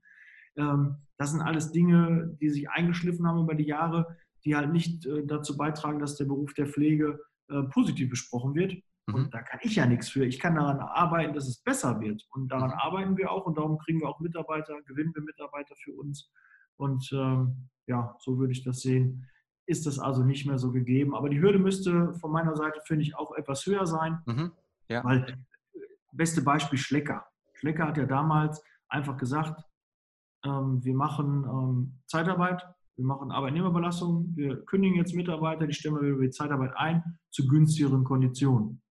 Ähm, 0.58 0.98
das 1.18 1.32
sind 1.32 1.42
alles 1.42 1.72
Dinge, 1.72 2.36
die 2.42 2.50
sich 2.50 2.70
eingeschliffen 2.70 3.28
haben 3.28 3.42
über 3.42 3.56
die 3.56 3.66
Jahre, 3.66 4.18
die 4.46 4.56
halt 4.56 4.72
nicht 4.72 5.06
äh, 5.06 5.26
dazu 5.26 5.58
beitragen, 5.58 6.00
dass 6.00 6.16
der 6.16 6.26
Beruf 6.26 6.54
der 6.54 6.68
Pflege 6.68 7.20
äh, 7.50 7.64
positiv 7.64 8.10
besprochen 8.10 8.56
wird. 8.56 8.74
Mhm. 9.08 9.16
Und 9.16 9.34
da 9.34 9.42
kann 9.42 9.60
ich 9.64 9.76
ja 9.76 9.86
nichts 9.86 10.10
für. 10.10 10.26
Ich 10.26 10.40
kann 10.40 10.56
daran 10.56 10.80
arbeiten, 10.80 11.34
dass 11.34 11.48
es 11.48 11.62
besser 11.62 12.00
wird. 12.00 12.26
Und 12.32 12.50
daran 12.50 12.72
mhm. 12.72 12.78
arbeiten 12.78 13.18
wir 13.18 13.32
auch 13.32 13.46
und 13.46 13.58
darum 13.58 13.78
kriegen 13.80 14.00
wir 14.00 14.10
auch 14.10 14.20
Mitarbeiter, 14.20 14.82
gewinnen 14.86 15.14
wir 15.14 15.24
Mitarbeiter 15.24 15.76
für 15.76 15.94
uns. 15.94 16.32
Und 16.78 17.10
ähm, 17.14 17.70
ja, 17.88 18.16
so 18.20 18.38
würde 18.38 18.54
ich 18.54 18.64
das 18.64 18.82
sehen. 18.82 19.28
Ist 19.66 19.86
das 19.86 20.00
also 20.00 20.24
nicht 20.24 20.46
mehr 20.46 20.58
so 20.58 20.72
gegeben. 20.72 21.16
Aber 21.16 21.30
die 21.30 21.40
Hürde 21.40 21.60
müsste 21.60 22.14
von 22.16 22.32
meiner 22.32 22.56
Seite, 22.56 22.82
finde 22.86 23.04
ich, 23.04 23.16
auch 23.16 23.34
etwas 23.36 23.66
höher 23.66 23.86
sein. 23.86 24.20
Mhm. 24.26 24.52
Ja. 24.90 25.04
Weil, 25.04 25.24
äh, 25.30 25.80
beste 26.12 26.42
Beispiel 26.42 26.78
Schlecker. 26.78 27.26
Schlecker 27.54 27.88
hat 27.88 27.98
ja 27.98 28.06
damals 28.06 28.62
einfach 28.90 29.18
gesagt, 29.18 29.64
wir 30.44 30.94
machen 30.94 31.46
ähm, 31.46 32.00
Zeitarbeit, 32.06 32.62
wir 32.96 33.06
machen 33.06 33.32
Arbeitnehmerbelastung, 33.32 34.36
wir 34.36 34.64
kündigen 34.66 34.98
jetzt 34.98 35.16
Mitarbeiter, 35.16 35.66
die 35.66 35.74
stellen 35.74 35.96
wir 35.96 36.02
über 36.02 36.24
die 36.24 36.30
Zeitarbeit 36.30 36.72
ein 36.76 37.04
zu 37.32 37.48
günstigeren 37.48 38.04
Konditionen. 38.04 38.82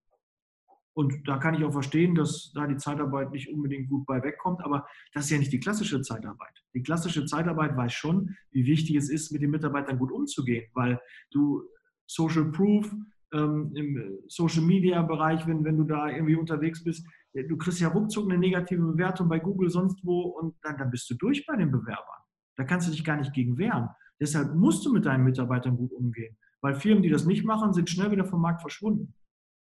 Und 0.94 1.26
da 1.26 1.38
kann 1.38 1.54
ich 1.54 1.64
auch 1.64 1.72
verstehen, 1.72 2.14
dass 2.14 2.52
da 2.54 2.66
die 2.66 2.76
Zeitarbeit 2.76 3.30
nicht 3.30 3.48
unbedingt 3.48 3.88
gut 3.88 4.04
bei 4.04 4.22
wegkommt, 4.22 4.62
aber 4.62 4.86
das 5.14 5.24
ist 5.24 5.30
ja 5.30 5.38
nicht 5.38 5.52
die 5.52 5.60
klassische 5.60 6.02
Zeitarbeit. 6.02 6.52
Die 6.74 6.82
klassische 6.82 7.24
Zeitarbeit 7.24 7.76
weiß 7.76 7.92
schon, 7.92 8.36
wie 8.50 8.66
wichtig 8.66 8.96
es 8.96 9.08
ist, 9.08 9.32
mit 9.32 9.40
den 9.40 9.50
Mitarbeitern 9.50 9.98
gut 9.98 10.12
umzugehen, 10.12 10.70
weil 10.74 11.00
du 11.30 11.62
Social 12.06 12.50
Proof 12.50 12.92
ähm, 13.32 13.72
im 13.74 14.18
Social 14.28 14.62
Media 14.62 15.00
Bereich, 15.02 15.46
wenn, 15.46 15.64
wenn 15.64 15.78
du 15.78 15.84
da 15.84 16.10
irgendwie 16.10 16.36
unterwegs 16.36 16.84
bist, 16.84 17.06
du 17.34 17.56
kriegst 17.56 17.80
ja 17.80 17.88
ruckzuck 17.88 18.30
eine 18.30 18.38
negative 18.38 18.82
Bewertung 18.82 19.28
bei 19.28 19.38
Google, 19.38 19.70
sonst 19.70 20.04
wo 20.04 20.22
und 20.22 20.54
dann, 20.62 20.76
dann 20.76 20.90
bist 20.90 21.08
du 21.10 21.14
durch 21.14 21.46
bei 21.46 21.56
den 21.56 21.70
Bewerbern. 21.70 22.22
Da 22.56 22.64
kannst 22.64 22.86
du 22.86 22.92
dich 22.92 23.04
gar 23.04 23.16
nicht 23.16 23.32
gegen 23.32 23.56
wehren. 23.58 23.88
Deshalb 24.20 24.54
musst 24.54 24.84
du 24.84 24.92
mit 24.92 25.06
deinen 25.06 25.24
Mitarbeitern 25.24 25.76
gut 25.76 25.92
umgehen, 25.92 26.36
weil 26.60 26.74
Firmen, 26.74 27.02
die 27.02 27.10
das 27.10 27.24
nicht 27.24 27.44
machen, 27.44 27.72
sind 27.72 27.90
schnell 27.90 28.10
wieder 28.10 28.24
vom 28.24 28.40
Markt 28.40 28.60
verschwunden. 28.60 29.14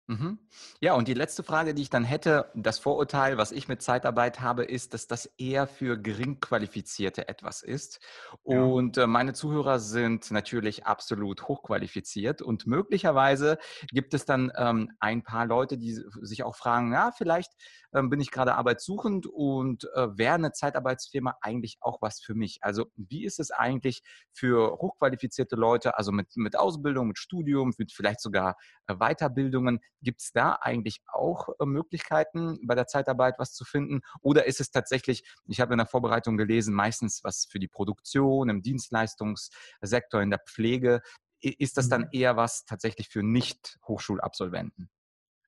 Mhm. 0.07 0.39
Ja, 0.81 0.95
und 0.95 1.09
die 1.09 1.15
letzte 1.15 1.43
Frage, 1.43 1.73
die 1.73 1.81
ich 1.81 1.89
dann 1.89 2.05
hätte, 2.05 2.51
das 2.55 2.79
Vorurteil, 2.79 3.39
was 3.39 3.53
ich 3.53 3.69
mit 3.69 3.81
Zeitarbeit 3.81 4.41
habe, 4.41 4.65
ist, 4.65 4.93
dass 4.93 5.07
das 5.07 5.25
eher 5.39 5.67
für 5.67 5.97
Geringqualifizierte 5.97 7.27
etwas 7.29 7.63
ist. 7.63 8.01
Ja. 8.45 8.63
Und 8.63 8.99
äh, 8.99 9.07
meine 9.07 9.33
Zuhörer 9.33 9.79
sind 9.79 10.31
natürlich 10.31 10.85
absolut 10.85 11.49
hochqualifiziert 11.49 12.43
und 12.43 12.67
möglicherweise 12.67 13.57
gibt 13.93 14.13
es 14.13 14.27
dann 14.27 14.53
ähm, 14.57 14.93
ein 15.01 15.23
paar 15.23 15.47
Leute, 15.47 15.79
die 15.79 15.99
sich 16.21 16.43
auch 16.43 16.57
fragen, 16.57 16.93
ja, 16.93 17.11
vielleicht 17.17 17.53
ähm, 17.95 18.11
bin 18.11 18.21
ich 18.21 18.31
gerade 18.31 18.57
arbeitssuchend 18.57 19.27
und 19.27 19.85
äh, 19.95 20.19
wäre 20.19 20.35
eine 20.35 20.53
Zeitarbeitsfirma 20.53 21.37
eigentlich 21.41 21.79
auch 21.81 22.03
was 22.03 22.21
für 22.21 22.35
mich? 22.35 22.59
Also 22.61 22.87
wie 22.97 23.25
ist 23.25 23.41
es 23.41 23.51
eigentlich 23.51 24.03
für 24.33 24.73
hochqualifizierte 24.79 25.57
Leute, 25.57 25.97
also 25.97 26.13
mit, 26.13 26.37
mit 26.37 26.59
Ausbildung, 26.59 27.09
mit 27.09 27.19
Studium, 27.19 27.73
mit 27.79 27.93
vielleicht 27.93 28.21
sogar 28.21 28.57
äh, 28.87 28.97
Weiterbildungen? 28.97 29.81
Gibt 30.05 30.21
es 30.21 30.33
da 30.33 30.59
eigentlich 30.61 31.01
auch 31.07 31.49
äh, 31.59 31.67
Möglichkeiten, 31.67 32.61
bei 32.67 32.75
der 32.75 32.87
Zeitarbeit 32.87 33.39
was 33.39 33.53
zu 33.55 33.65
finden? 33.65 34.03
Oder 34.21 34.47
ist 34.47 34.61
es 34.61 34.71
tatsächlich, 34.71 35.25
ich 35.47 35.61
habe 35.61 35.75
in 35.75 35.79
der 35.79 35.87
Vorbereitung 35.87 36.37
gelesen, 36.37 36.75
meistens 36.75 37.25
was 37.25 37.47
für 37.51 37.59
die 37.59 37.69
Produktion, 37.69 38.49
im 38.49 38.63
Dienstleistungssektor, 38.63 40.23
in 40.23 40.31
der 40.31 40.41
Pflege? 40.47 41.01
Ist 41.41 41.77
das 41.77 41.89
dann 41.89 42.03
Mhm. 42.03 42.09
eher 42.13 42.37
was 42.37 42.65
tatsächlich 42.65 43.09
für 43.09 43.23
Nicht-Hochschulabsolventen? 43.23 44.89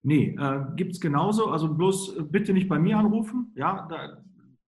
Nee, 0.03 0.37
äh, 0.39 0.61
gibt 0.77 0.93
es 0.93 1.01
genauso. 1.01 1.51
Also 1.51 1.73
bloß 1.73 2.17
äh, 2.17 2.23
bitte 2.23 2.53
nicht 2.53 2.69
bei 2.69 2.79
mir 2.79 2.99
anrufen. 2.99 3.53
Ja, 3.57 3.87
da 3.91 4.23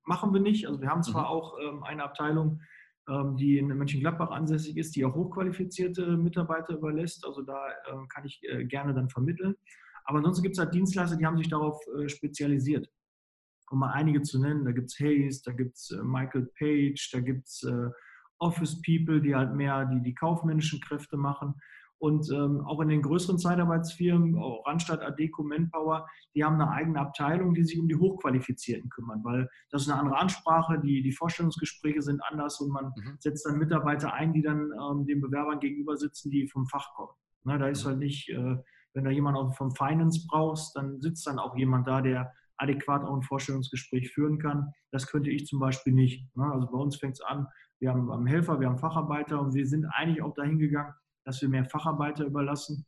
machen 0.04 0.32
wir 0.32 0.40
nicht. 0.40 0.66
Also 0.66 0.80
wir 0.80 0.88
haben 0.88 1.02
zwar 1.02 1.22
Mhm. 1.22 1.28
auch 1.28 1.58
ähm, 1.60 1.82
eine 1.82 2.02
Abteilung, 2.04 2.60
die 3.36 3.58
in 3.58 3.68
Mönchengladbach 3.68 4.30
ansässig 4.30 4.76
ist, 4.76 4.94
die 4.94 5.04
auch 5.04 5.14
hochqualifizierte 5.14 6.16
Mitarbeiter 6.16 6.74
überlässt. 6.74 7.24
Also 7.26 7.42
da 7.42 7.68
ähm, 7.90 8.06
kann 8.08 8.26
ich 8.26 8.40
äh, 8.42 8.64
gerne 8.64 8.94
dann 8.94 9.08
vermitteln. 9.08 9.54
Aber 10.04 10.18
ansonsten 10.18 10.42
gibt 10.42 10.56
es 10.56 10.58
halt 10.58 10.74
Dienstleister, 10.74 11.16
die 11.16 11.26
haben 11.26 11.38
sich 11.38 11.48
darauf 11.48 11.80
äh, 11.98 12.08
spezialisiert. 12.08 12.88
Um 13.70 13.80
mal 13.80 13.92
einige 13.92 14.22
zu 14.22 14.40
nennen, 14.40 14.64
da 14.64 14.72
gibt 14.72 14.90
es 14.90 14.98
Hayes, 15.00 15.42
da 15.42 15.52
gibt 15.52 15.76
es 15.76 15.90
äh, 15.90 16.02
Michael 16.02 16.50
Page, 16.58 17.10
da 17.12 17.20
gibt 17.20 17.46
es 17.46 17.66
Office 18.38 18.80
People, 18.82 19.20
die 19.20 19.34
halt 19.34 19.54
mehr 19.54 19.84
die, 19.86 20.02
die 20.02 20.14
kaufmännischen 20.14 20.80
Kräfte 20.80 21.16
machen. 21.16 21.54
Und 21.98 22.30
ähm, 22.30 22.60
auch 22.64 22.80
in 22.80 22.88
den 22.88 23.02
größeren 23.02 23.38
Zeitarbeitsfirmen, 23.38 24.36
auch 24.36 24.64
Randstadt, 24.66 25.02
Adeco, 25.02 25.42
Manpower, 25.42 26.06
die 26.34 26.44
haben 26.44 26.54
eine 26.60 26.70
eigene 26.70 27.00
Abteilung, 27.00 27.54
die 27.54 27.64
sich 27.64 27.78
um 27.78 27.88
die 27.88 27.96
Hochqualifizierten 27.96 28.88
kümmern, 28.88 29.20
weil 29.24 29.48
das 29.70 29.82
ist 29.82 29.88
eine 29.90 29.98
andere 30.00 30.18
Ansprache, 30.18 30.78
die, 30.80 31.02
die 31.02 31.12
Vorstellungsgespräche 31.12 32.00
sind 32.02 32.22
anders 32.22 32.60
und 32.60 32.70
man 32.70 32.92
Mhm. 32.96 33.16
setzt 33.18 33.44
dann 33.46 33.58
Mitarbeiter 33.58 34.12
ein, 34.12 34.32
die 34.32 34.42
dann 34.42 34.70
ähm, 34.72 35.06
den 35.06 35.20
Bewerbern 35.20 35.58
gegenüber 35.60 35.96
sitzen, 35.96 36.30
die 36.30 36.46
vom 36.48 36.66
Fach 36.66 36.94
kommen. 36.94 37.12
Ne, 37.44 37.58
da 37.58 37.66
ist 37.66 37.84
Mhm. 37.84 37.88
halt 37.88 37.98
nicht, 37.98 38.28
äh, 38.28 38.56
wenn 38.94 39.04
da 39.04 39.10
jemand 39.10 39.36
auch 39.36 39.54
vom 39.56 39.72
Finance 39.74 40.24
brauchst, 40.28 40.76
dann 40.76 41.00
sitzt 41.00 41.26
dann 41.26 41.38
auch 41.38 41.56
jemand 41.56 41.86
da, 41.88 42.00
der 42.00 42.32
adäquat 42.58 43.04
auch 43.04 43.14
ein 43.14 43.22
Vorstellungsgespräch 43.22 44.10
führen 44.12 44.38
kann. 44.38 44.72
Das 44.90 45.06
könnte 45.06 45.30
ich 45.30 45.46
zum 45.46 45.58
Beispiel 45.60 45.92
nicht. 45.92 46.26
Ne? 46.36 46.44
Also 46.44 46.66
bei 46.70 46.78
uns 46.78 46.96
fängt 46.96 47.14
es 47.14 47.20
an, 47.20 47.46
wir 47.80 47.90
haben, 47.90 48.06
wir 48.06 48.14
haben 48.14 48.26
Helfer, 48.26 48.58
wir 48.60 48.68
haben 48.68 48.78
Facharbeiter 48.78 49.40
und 49.40 49.54
wir 49.54 49.66
sind 49.66 49.84
eigentlich 49.86 50.22
auch 50.22 50.34
dahin 50.34 50.58
gegangen, 50.58 50.92
dass 51.28 51.42
wir 51.42 51.50
mehr 51.50 51.66
Facharbeiter 51.66 52.24
überlassen, 52.24 52.86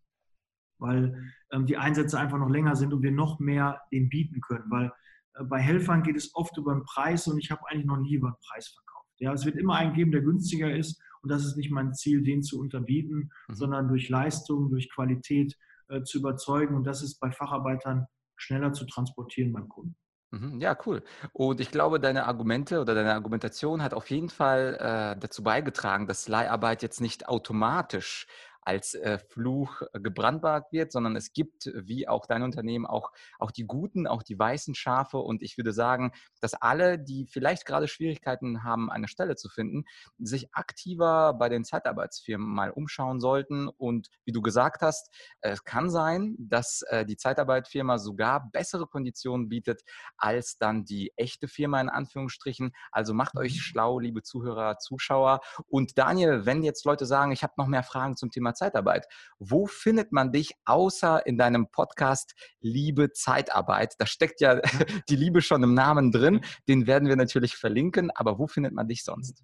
weil 0.79 1.31
ähm, 1.53 1.67
die 1.67 1.77
Einsätze 1.77 2.19
einfach 2.19 2.39
noch 2.39 2.49
länger 2.49 2.75
sind 2.75 2.95
und 2.95 3.03
wir 3.03 3.13
noch 3.13 3.39
mehr 3.39 3.83
denen 3.93 4.09
bieten 4.09 4.41
können. 4.41 4.65
Weil 4.71 4.91
äh, 5.35 5.45
bei 5.45 5.61
Helfern 5.61 6.03
geht 6.03 6.17
es 6.17 6.35
oft 6.35 6.57
über 6.57 6.73
den 6.73 6.83
Preis 6.85 7.29
und 7.29 7.39
ich 7.39 7.51
habe 7.51 7.61
eigentlich 7.69 7.85
noch 7.85 7.99
nie 7.99 8.15
über 8.15 8.31
den 8.31 8.41
Preis 8.49 8.69
verkauft. 8.69 9.11
Ja, 9.19 9.35
es 9.35 9.45
wird 9.45 9.57
immer 9.57 9.75
einen 9.75 9.93
geben, 9.93 10.11
der 10.11 10.23
günstiger 10.23 10.75
ist 10.75 10.99
und 11.21 11.31
das 11.31 11.45
ist 11.45 11.59
nicht 11.59 11.71
mein 11.71 11.93
Ziel, 11.93 12.23
den 12.23 12.43
zu 12.43 12.59
unterbieten, 12.59 13.31
Mhm. 13.49 13.55
sondern 13.55 13.89
durch 13.89 14.09
Leistung, 14.09 14.71
durch 14.71 14.91
Qualität 14.91 15.59
äh, 15.89 16.03
zu 16.03 16.21
überzeugen 16.21 16.75
und 16.75 16.85
das 16.85 17.03
ist 17.03 17.21
bei 17.21 17.31
Facharbeitern 17.31 18.07
schneller 18.37 18.73
zu 18.73 18.87
transportieren 18.87 19.53
beim 19.53 19.69
Kunden. 19.69 19.97
Mhm, 20.33 20.61
Ja, 20.61 20.77
cool. 20.87 21.03
Und 21.33 21.61
ich 21.61 21.71
glaube, 21.73 21.99
deine 21.99 22.27
Argumente 22.27 22.81
oder 22.81 22.95
deine 22.95 23.15
Argumentation 23.15 23.83
hat 23.83 23.95
auf 23.95 24.11
jeden 24.11 24.29
Fall 24.29 24.77
äh, 25.17 25.19
dazu 25.19 25.43
beigetragen, 25.43 26.07
dass 26.07 26.29
Leiharbeit 26.29 26.83
jetzt 26.83 27.01
nicht 27.01 27.29
automatisch 27.29 28.27
als 28.63 28.95
äh, 28.95 29.19
Fluch 29.19 29.83
äh, 29.93 30.01
gebrandmarkt 30.01 30.73
wird, 30.73 30.93
sondern 30.93 31.17
es 31.17 31.33
gibt, 31.33 31.71
wie 31.75 32.09
auch 32.09 32.27
dein 32.27 32.43
Unternehmen, 32.43 32.87
auch, 32.87 33.13
auch 33.39 33.51
die 33.51 33.67
guten, 33.67 34.07
auch 34.07 34.23
die 34.23 34.39
weißen 34.39 34.75
Schafe. 34.75 35.19
Und 35.19 35.43
ich 35.43 35.57
würde 35.57 35.73
sagen, 35.73 36.13
dass 36.41 36.55
alle, 36.55 36.99
die 36.99 37.27
vielleicht 37.27 37.67
gerade 37.67 37.89
Schwierigkeiten 37.89 38.63
haben, 38.63 38.91
eine 38.91 39.09
Stelle 39.09 39.37
zu 39.37 39.49
finden, 39.49 39.85
sich 40.19 40.55
aktiver 40.55 41.35
bei 41.35 41.49
den 41.49 41.65
Zeitarbeitsfirmen 41.65 42.49
mal 42.49 42.71
umschauen 42.71 43.21
sollten. 43.21 43.69
Und 43.69 44.09
wie 44.25 44.33
du 44.33 44.43
gesagt 44.43 44.83
hast, 44.83 45.11
äh, 45.41 45.51
es 45.51 45.65
kann 45.65 45.91
sein, 45.91 46.37
dass 46.39 46.83
äh, 46.89 47.07
die 47.07 47.17
Zeitarbeitfirma 47.17 47.99
sogar 47.99 48.51
bessere 48.53 48.87
Konditionen 48.87 49.49
bietet 49.49 49.83
als 50.17 50.59
dann 50.59 50.85
die 50.85 51.13
echte 51.17 51.49
Firma 51.49 51.81
in 51.81 51.89
Anführungsstrichen. 51.89 52.73
Also 52.93 53.15
macht 53.15 53.37
euch 53.37 53.63
schlau, 53.63 53.99
liebe 53.99 54.23
Zuhörer, 54.23 54.79
Zuschauer. 54.79 55.41
Und 55.67 55.99
Daniel, 55.99 56.47
wenn 56.47 56.63
jetzt 56.63 56.85
Leute 56.85 57.07
sagen, 57.07 57.33
ich 57.33 57.43
habe 57.43 57.55
noch 57.57 57.67
mehr 57.67 57.83
Fragen 57.83 58.17
zum 58.17 58.31
Thema 58.31 58.50
Zeitarbeit, 58.55 59.07
wo 59.39 59.67
findet 59.67 60.13
man 60.13 60.33
dich 60.33 60.55
außer 60.65 61.27
in 61.27 61.39
deinem 61.39 61.69
Podcast 61.71 62.35
Liebe 62.61 63.13
Zeitarbeit? 63.13 63.95
Da 63.99 64.07
steckt 64.07 64.41
ja 64.41 64.61
die 65.09 65.17
Liebe 65.17 65.43
schon 65.43 65.63
im 65.63 65.75
Namen 65.75 66.13
drin. 66.13 66.41
Den 66.69 66.87
werden 66.87 67.09
wir 67.09 67.17
natürlich 67.17 67.57
verlinken. 67.57 68.11
Aber 68.15 68.39
wo 68.39 68.47
findet 68.47 68.75
man 68.75 68.89
dich 68.89 69.05
sonst? 69.05 69.43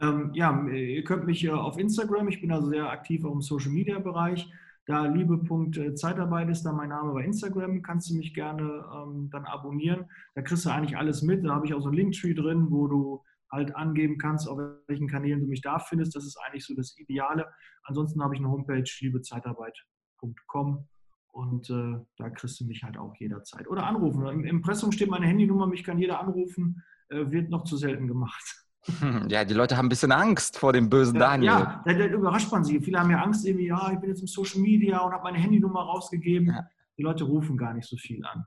Ähm, 0.00 0.30
ja, 0.32 0.66
ihr 0.66 1.04
könnt 1.04 1.26
mich 1.26 1.44
äh, 1.44 1.50
auf 1.50 1.78
Instagram, 1.78 2.28
ich 2.28 2.40
bin 2.40 2.50
also 2.52 2.68
sehr 2.68 2.90
aktiv 2.90 3.24
auch 3.24 3.32
im 3.32 3.42
Social 3.42 3.70
Media 3.70 3.98
Bereich. 3.98 4.50
Da 4.86 5.06
liebe.zeitarbeit 5.06 6.48
ist 6.48 6.62
da 6.62 6.72
mein 6.72 6.88
Name 6.88 7.12
bei 7.12 7.22
Instagram, 7.22 7.82
kannst 7.82 8.10
du 8.10 8.14
mich 8.14 8.32
gerne 8.34 8.84
ähm, 8.92 9.28
dann 9.30 9.44
abonnieren. 9.44 10.06
Da 10.34 10.42
kriegst 10.42 10.64
du 10.64 10.70
eigentlich 10.70 10.96
alles 10.96 11.22
mit. 11.22 11.44
Da 11.44 11.54
habe 11.54 11.66
ich 11.66 11.74
auch 11.74 11.82
so 11.82 11.90
ein 11.90 11.94
Linktree 11.94 12.34
drin, 12.34 12.68
wo 12.70 12.88
du 12.88 13.22
halt 13.50 13.74
angeben 13.76 14.18
kannst, 14.18 14.48
auf 14.48 14.58
welchen 14.86 15.08
Kanälen 15.08 15.40
du 15.40 15.46
mich 15.46 15.60
da 15.60 15.78
findest. 15.78 16.14
Das 16.14 16.24
ist 16.24 16.36
eigentlich 16.38 16.64
so 16.64 16.74
das 16.74 16.96
Ideale. 16.98 17.46
Ansonsten 17.84 18.22
habe 18.22 18.34
ich 18.34 18.40
eine 18.40 18.50
Homepage, 18.50 18.84
liebezeitarbeit.com 19.00 20.86
und 21.32 21.70
äh, 21.70 21.98
da 22.16 22.30
kriegst 22.30 22.60
du 22.60 22.64
mich 22.64 22.82
halt 22.82 22.98
auch 22.98 23.14
jederzeit. 23.18 23.68
Oder 23.68 23.86
anrufen. 23.86 24.26
Im 24.26 24.44
Impressum 24.44 24.92
steht 24.92 25.10
meine 25.10 25.26
Handynummer, 25.26 25.66
mich 25.66 25.84
kann 25.84 25.98
jeder 25.98 26.20
anrufen, 26.20 26.82
äh, 27.08 27.30
wird 27.30 27.50
noch 27.50 27.64
zu 27.64 27.76
selten 27.76 28.08
gemacht. 28.08 28.66
Hm, 28.98 29.28
Ja, 29.28 29.44
die 29.44 29.54
Leute 29.54 29.76
haben 29.76 29.86
ein 29.86 29.90
bisschen 29.90 30.12
Angst 30.12 30.58
vor 30.58 30.72
dem 30.72 30.88
bösen 30.88 31.18
Daniel. 31.18 31.52
Ja, 31.52 31.82
da, 31.84 31.92
da 31.92 32.06
überrascht 32.06 32.50
man 32.50 32.64
sich. 32.64 32.82
Viele 32.82 32.98
haben 32.98 33.10
ja 33.10 33.22
Angst, 33.22 33.46
irgendwie, 33.46 33.66
ja, 33.66 33.90
ich 33.92 33.98
bin 34.00 34.08
jetzt 34.10 34.22
im 34.22 34.26
Social 34.26 34.60
Media 34.60 34.98
und 35.00 35.12
habe 35.12 35.24
meine 35.24 35.38
Handynummer 35.38 35.82
rausgegeben. 35.82 36.48
Ja. 36.48 36.66
Die 36.96 37.02
Leute 37.02 37.24
rufen 37.24 37.56
gar 37.56 37.74
nicht 37.74 37.88
so 37.88 37.96
viel 37.96 38.24
an. 38.24 38.46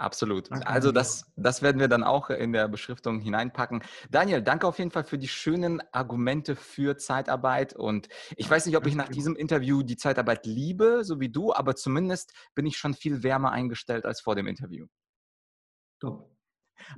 Absolut. 0.00 0.50
Also 0.66 0.92
das, 0.92 1.30
das 1.36 1.60
werden 1.60 1.78
wir 1.78 1.88
dann 1.88 2.02
auch 2.02 2.30
in 2.30 2.52
der 2.52 2.68
Beschriftung 2.68 3.20
hineinpacken. 3.20 3.82
Daniel, 4.10 4.40
danke 4.40 4.66
auf 4.66 4.78
jeden 4.78 4.90
Fall 4.90 5.04
für 5.04 5.18
die 5.18 5.28
schönen 5.28 5.82
Argumente 5.92 6.56
für 6.56 6.96
Zeitarbeit. 6.96 7.74
Und 7.74 8.08
ich 8.36 8.50
weiß 8.50 8.64
nicht, 8.64 8.76
ob 8.78 8.86
ich 8.86 8.94
nach 8.94 9.08
diesem 9.08 9.36
Interview 9.36 9.82
die 9.82 9.96
Zeitarbeit 9.96 10.46
liebe, 10.46 11.04
so 11.04 11.20
wie 11.20 11.28
du, 11.28 11.52
aber 11.52 11.76
zumindest 11.76 12.32
bin 12.54 12.64
ich 12.64 12.78
schon 12.78 12.94
viel 12.94 13.22
wärmer 13.22 13.52
eingestellt 13.52 14.06
als 14.06 14.22
vor 14.22 14.34
dem 14.34 14.46
Interview. 14.46 14.86
Top. 16.00 16.34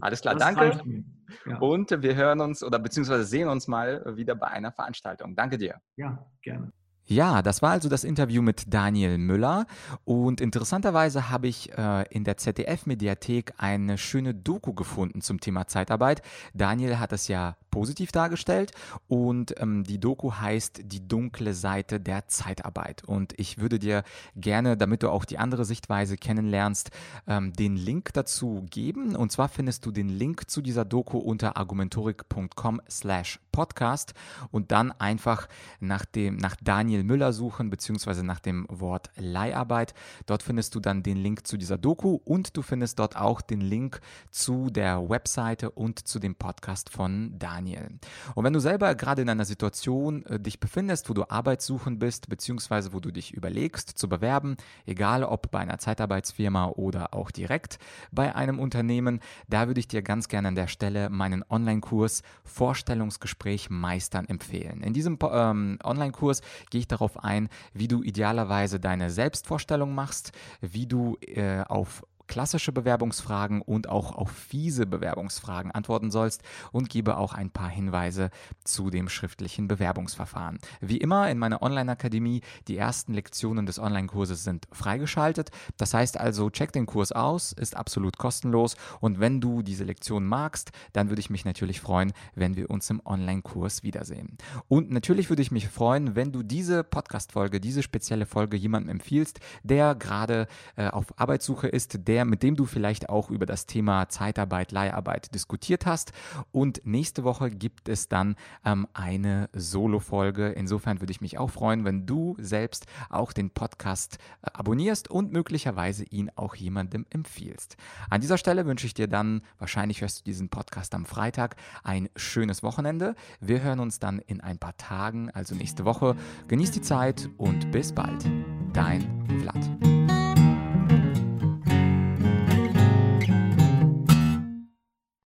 Alles 0.00 0.20
klar, 0.20 0.36
Das 0.36 0.54
danke. 0.54 1.04
Ja, 1.44 1.58
Und 1.58 1.90
wir 2.02 2.14
hören 2.14 2.40
uns 2.40 2.62
oder 2.62 2.78
beziehungsweise 2.78 3.24
sehen 3.24 3.48
uns 3.48 3.66
mal 3.66 4.16
wieder 4.16 4.36
bei 4.36 4.46
einer 4.46 4.70
Veranstaltung. 4.70 5.34
Danke 5.34 5.58
dir. 5.58 5.80
ja 5.96 6.24
gerne. 6.42 6.72
Ja, 7.04 7.42
das 7.42 7.62
war 7.62 7.72
also 7.72 7.88
das 7.88 8.04
Interview 8.04 8.42
mit 8.42 8.72
Daniel 8.72 9.18
Müller 9.18 9.66
und 10.04 10.40
interessanterweise 10.40 11.30
habe 11.30 11.48
ich 11.48 11.76
äh, 11.76 12.04
in 12.10 12.24
der 12.24 12.36
ZDF-Mediathek 12.36 13.54
eine 13.58 13.98
schöne 13.98 14.34
Doku 14.34 14.72
gefunden 14.72 15.20
zum 15.20 15.40
Thema 15.40 15.66
Zeitarbeit. 15.66 16.22
Daniel 16.54 16.98
hat 16.98 17.12
es 17.12 17.28
ja 17.28 17.56
positiv 17.72 18.12
dargestellt. 18.12 18.70
Und 19.08 19.60
ähm, 19.60 19.82
die 19.82 19.98
Doku 19.98 20.32
heißt 20.32 20.82
Die 20.84 21.08
dunkle 21.08 21.54
Seite 21.54 21.98
der 21.98 22.28
Zeitarbeit. 22.28 23.02
Und 23.02 23.32
ich 23.38 23.58
würde 23.58 23.80
dir 23.80 24.04
gerne, 24.36 24.76
damit 24.76 25.02
du 25.02 25.10
auch 25.10 25.24
die 25.24 25.38
andere 25.38 25.64
Sichtweise 25.64 26.16
kennenlernst, 26.16 26.90
ähm, 27.26 27.52
den 27.54 27.74
Link 27.74 28.12
dazu 28.12 28.64
geben. 28.70 29.16
Und 29.16 29.32
zwar 29.32 29.48
findest 29.48 29.84
du 29.86 29.90
den 29.90 30.08
Link 30.08 30.48
zu 30.48 30.62
dieser 30.62 30.84
Doku 30.84 31.18
unter 31.18 31.56
argumentorik.com 31.56 32.80
slash 32.88 33.40
podcast. 33.50 34.14
Und 34.50 34.70
dann 34.70 34.92
einfach 34.92 35.48
nach 35.80 36.04
dem, 36.04 36.36
nach 36.36 36.56
Daniel 36.62 37.02
Müller 37.02 37.32
suchen, 37.32 37.70
beziehungsweise 37.70 38.22
nach 38.22 38.38
dem 38.38 38.66
Wort 38.68 39.10
Leiharbeit. 39.16 39.94
Dort 40.26 40.42
findest 40.42 40.74
du 40.74 40.80
dann 40.80 41.02
den 41.02 41.16
Link 41.16 41.46
zu 41.46 41.56
dieser 41.56 41.78
Doku. 41.78 42.20
Und 42.24 42.56
du 42.56 42.62
findest 42.62 42.98
dort 42.98 43.16
auch 43.16 43.40
den 43.40 43.62
Link 43.62 44.00
zu 44.30 44.68
der 44.68 45.08
Webseite 45.08 45.70
und 45.70 46.06
zu 46.06 46.18
dem 46.18 46.34
Podcast 46.34 46.90
von 46.90 47.38
Daniel 47.38 47.61
Daniel. 47.62 47.88
Und 48.34 48.44
wenn 48.44 48.52
du 48.52 48.60
selber 48.60 48.94
gerade 48.94 49.22
in 49.22 49.28
einer 49.28 49.44
Situation 49.44 50.26
äh, 50.26 50.40
dich 50.40 50.58
befindest, 50.58 51.08
wo 51.08 51.14
du 51.14 51.24
arbeitssuchend 51.28 51.98
bist, 51.98 52.28
beziehungsweise 52.28 52.92
wo 52.92 53.00
du 53.00 53.10
dich 53.10 53.32
überlegst 53.32 53.90
zu 53.90 54.08
bewerben, 54.08 54.56
egal 54.86 55.22
ob 55.22 55.50
bei 55.50 55.60
einer 55.60 55.78
Zeitarbeitsfirma 55.78 56.68
oder 56.70 57.14
auch 57.14 57.30
direkt 57.30 57.78
bei 58.10 58.34
einem 58.34 58.58
Unternehmen, 58.58 59.20
da 59.48 59.68
würde 59.68 59.80
ich 59.80 59.88
dir 59.88 60.02
ganz 60.02 60.28
gerne 60.28 60.48
an 60.48 60.54
der 60.54 60.66
Stelle 60.66 61.08
meinen 61.08 61.44
Online-Kurs 61.48 62.22
Vorstellungsgespräch 62.44 63.70
meistern 63.70 64.26
empfehlen. 64.26 64.82
In 64.82 64.92
diesem 64.92 65.18
ähm, 65.30 65.78
Online-Kurs 65.84 66.42
gehe 66.70 66.80
ich 66.80 66.88
darauf 66.88 67.22
ein, 67.22 67.48
wie 67.72 67.88
du 67.88 68.02
idealerweise 68.02 68.80
deine 68.80 69.10
Selbstvorstellung 69.10 69.94
machst, 69.94 70.32
wie 70.60 70.86
du 70.86 71.16
äh, 71.20 71.62
auf 71.62 72.04
klassische 72.26 72.72
Bewerbungsfragen 72.72 73.62
und 73.62 73.88
auch 73.88 74.12
auf 74.12 74.30
fiese 74.30 74.86
Bewerbungsfragen 74.86 75.70
antworten 75.72 76.10
sollst 76.10 76.42
und 76.72 76.88
gebe 76.88 77.16
auch 77.16 77.34
ein 77.34 77.50
paar 77.50 77.68
Hinweise 77.68 78.30
zu 78.64 78.90
dem 78.90 79.08
schriftlichen 79.08 79.68
Bewerbungsverfahren. 79.68 80.58
Wie 80.80 80.98
immer 80.98 81.30
in 81.30 81.38
meiner 81.38 81.62
Online-Akademie, 81.62 82.42
die 82.68 82.76
ersten 82.76 83.14
Lektionen 83.14 83.66
des 83.66 83.78
Online-Kurses 83.78 84.44
sind 84.44 84.66
freigeschaltet. 84.72 85.50
Das 85.76 85.94
heißt 85.94 86.18
also, 86.18 86.50
check 86.50 86.72
den 86.72 86.86
Kurs 86.86 87.12
aus, 87.12 87.52
ist 87.52 87.76
absolut 87.76 88.18
kostenlos 88.18 88.76
und 89.00 89.20
wenn 89.20 89.40
du 89.40 89.62
diese 89.62 89.84
Lektion 89.84 90.26
magst, 90.26 90.72
dann 90.92 91.08
würde 91.08 91.20
ich 91.20 91.30
mich 91.30 91.44
natürlich 91.44 91.80
freuen, 91.80 92.12
wenn 92.34 92.56
wir 92.56 92.70
uns 92.70 92.88
im 92.90 93.00
Online-Kurs 93.04 93.82
wiedersehen. 93.82 94.36
Und 94.68 94.90
natürlich 94.90 95.28
würde 95.28 95.42
ich 95.42 95.50
mich 95.50 95.68
freuen, 95.68 96.14
wenn 96.14 96.32
du 96.32 96.42
diese 96.42 96.84
Podcast-Folge, 96.84 97.60
diese 97.60 97.82
spezielle 97.82 98.26
Folge 98.26 98.56
jemandem 98.56 98.90
empfiehlst, 98.90 99.40
der 99.62 99.94
gerade 99.94 100.46
äh, 100.76 100.88
auf 100.88 101.18
Arbeitssuche 101.18 101.68
ist, 101.68 102.06
der 102.06 102.11
der, 102.12 102.26
mit 102.26 102.42
dem 102.42 102.56
du 102.56 102.66
vielleicht 102.66 103.08
auch 103.08 103.30
über 103.30 103.46
das 103.46 103.64
Thema 103.64 104.06
Zeitarbeit, 104.10 104.70
Leiharbeit 104.70 105.34
diskutiert 105.34 105.86
hast. 105.86 106.12
Und 106.50 106.82
nächste 106.84 107.24
Woche 107.24 107.50
gibt 107.50 107.88
es 107.88 108.06
dann 108.06 108.36
ähm, 108.66 108.86
eine 108.92 109.48
Solo-Folge. 109.54 110.50
Insofern 110.50 111.00
würde 111.00 111.10
ich 111.10 111.22
mich 111.22 111.38
auch 111.38 111.48
freuen, 111.48 111.86
wenn 111.86 112.04
du 112.04 112.36
selbst 112.38 112.84
auch 113.08 113.32
den 113.32 113.48
Podcast 113.48 114.18
äh, 114.42 114.50
abonnierst 114.52 115.10
und 115.10 115.32
möglicherweise 115.32 116.04
ihn 116.04 116.30
auch 116.36 116.54
jemandem 116.54 117.06
empfiehlst. 117.08 117.78
An 118.10 118.20
dieser 118.20 118.36
Stelle 118.36 118.66
wünsche 118.66 118.84
ich 118.84 118.92
dir 118.92 119.08
dann, 119.08 119.40
wahrscheinlich 119.58 120.02
hörst 120.02 120.20
du 120.20 120.24
diesen 120.24 120.50
Podcast 120.50 120.94
am 120.94 121.06
Freitag, 121.06 121.56
ein 121.82 122.10
schönes 122.14 122.62
Wochenende. 122.62 123.14
Wir 123.40 123.62
hören 123.62 123.80
uns 123.80 124.00
dann 124.00 124.18
in 124.18 124.42
ein 124.42 124.58
paar 124.58 124.76
Tagen, 124.76 125.30
also 125.30 125.54
nächste 125.54 125.86
Woche. 125.86 126.14
Genieß 126.48 126.72
die 126.72 126.82
Zeit 126.82 127.30
und 127.38 127.72
bis 127.72 127.90
bald. 127.90 128.26
Dein 128.74 129.24
Vlad. 129.40 129.91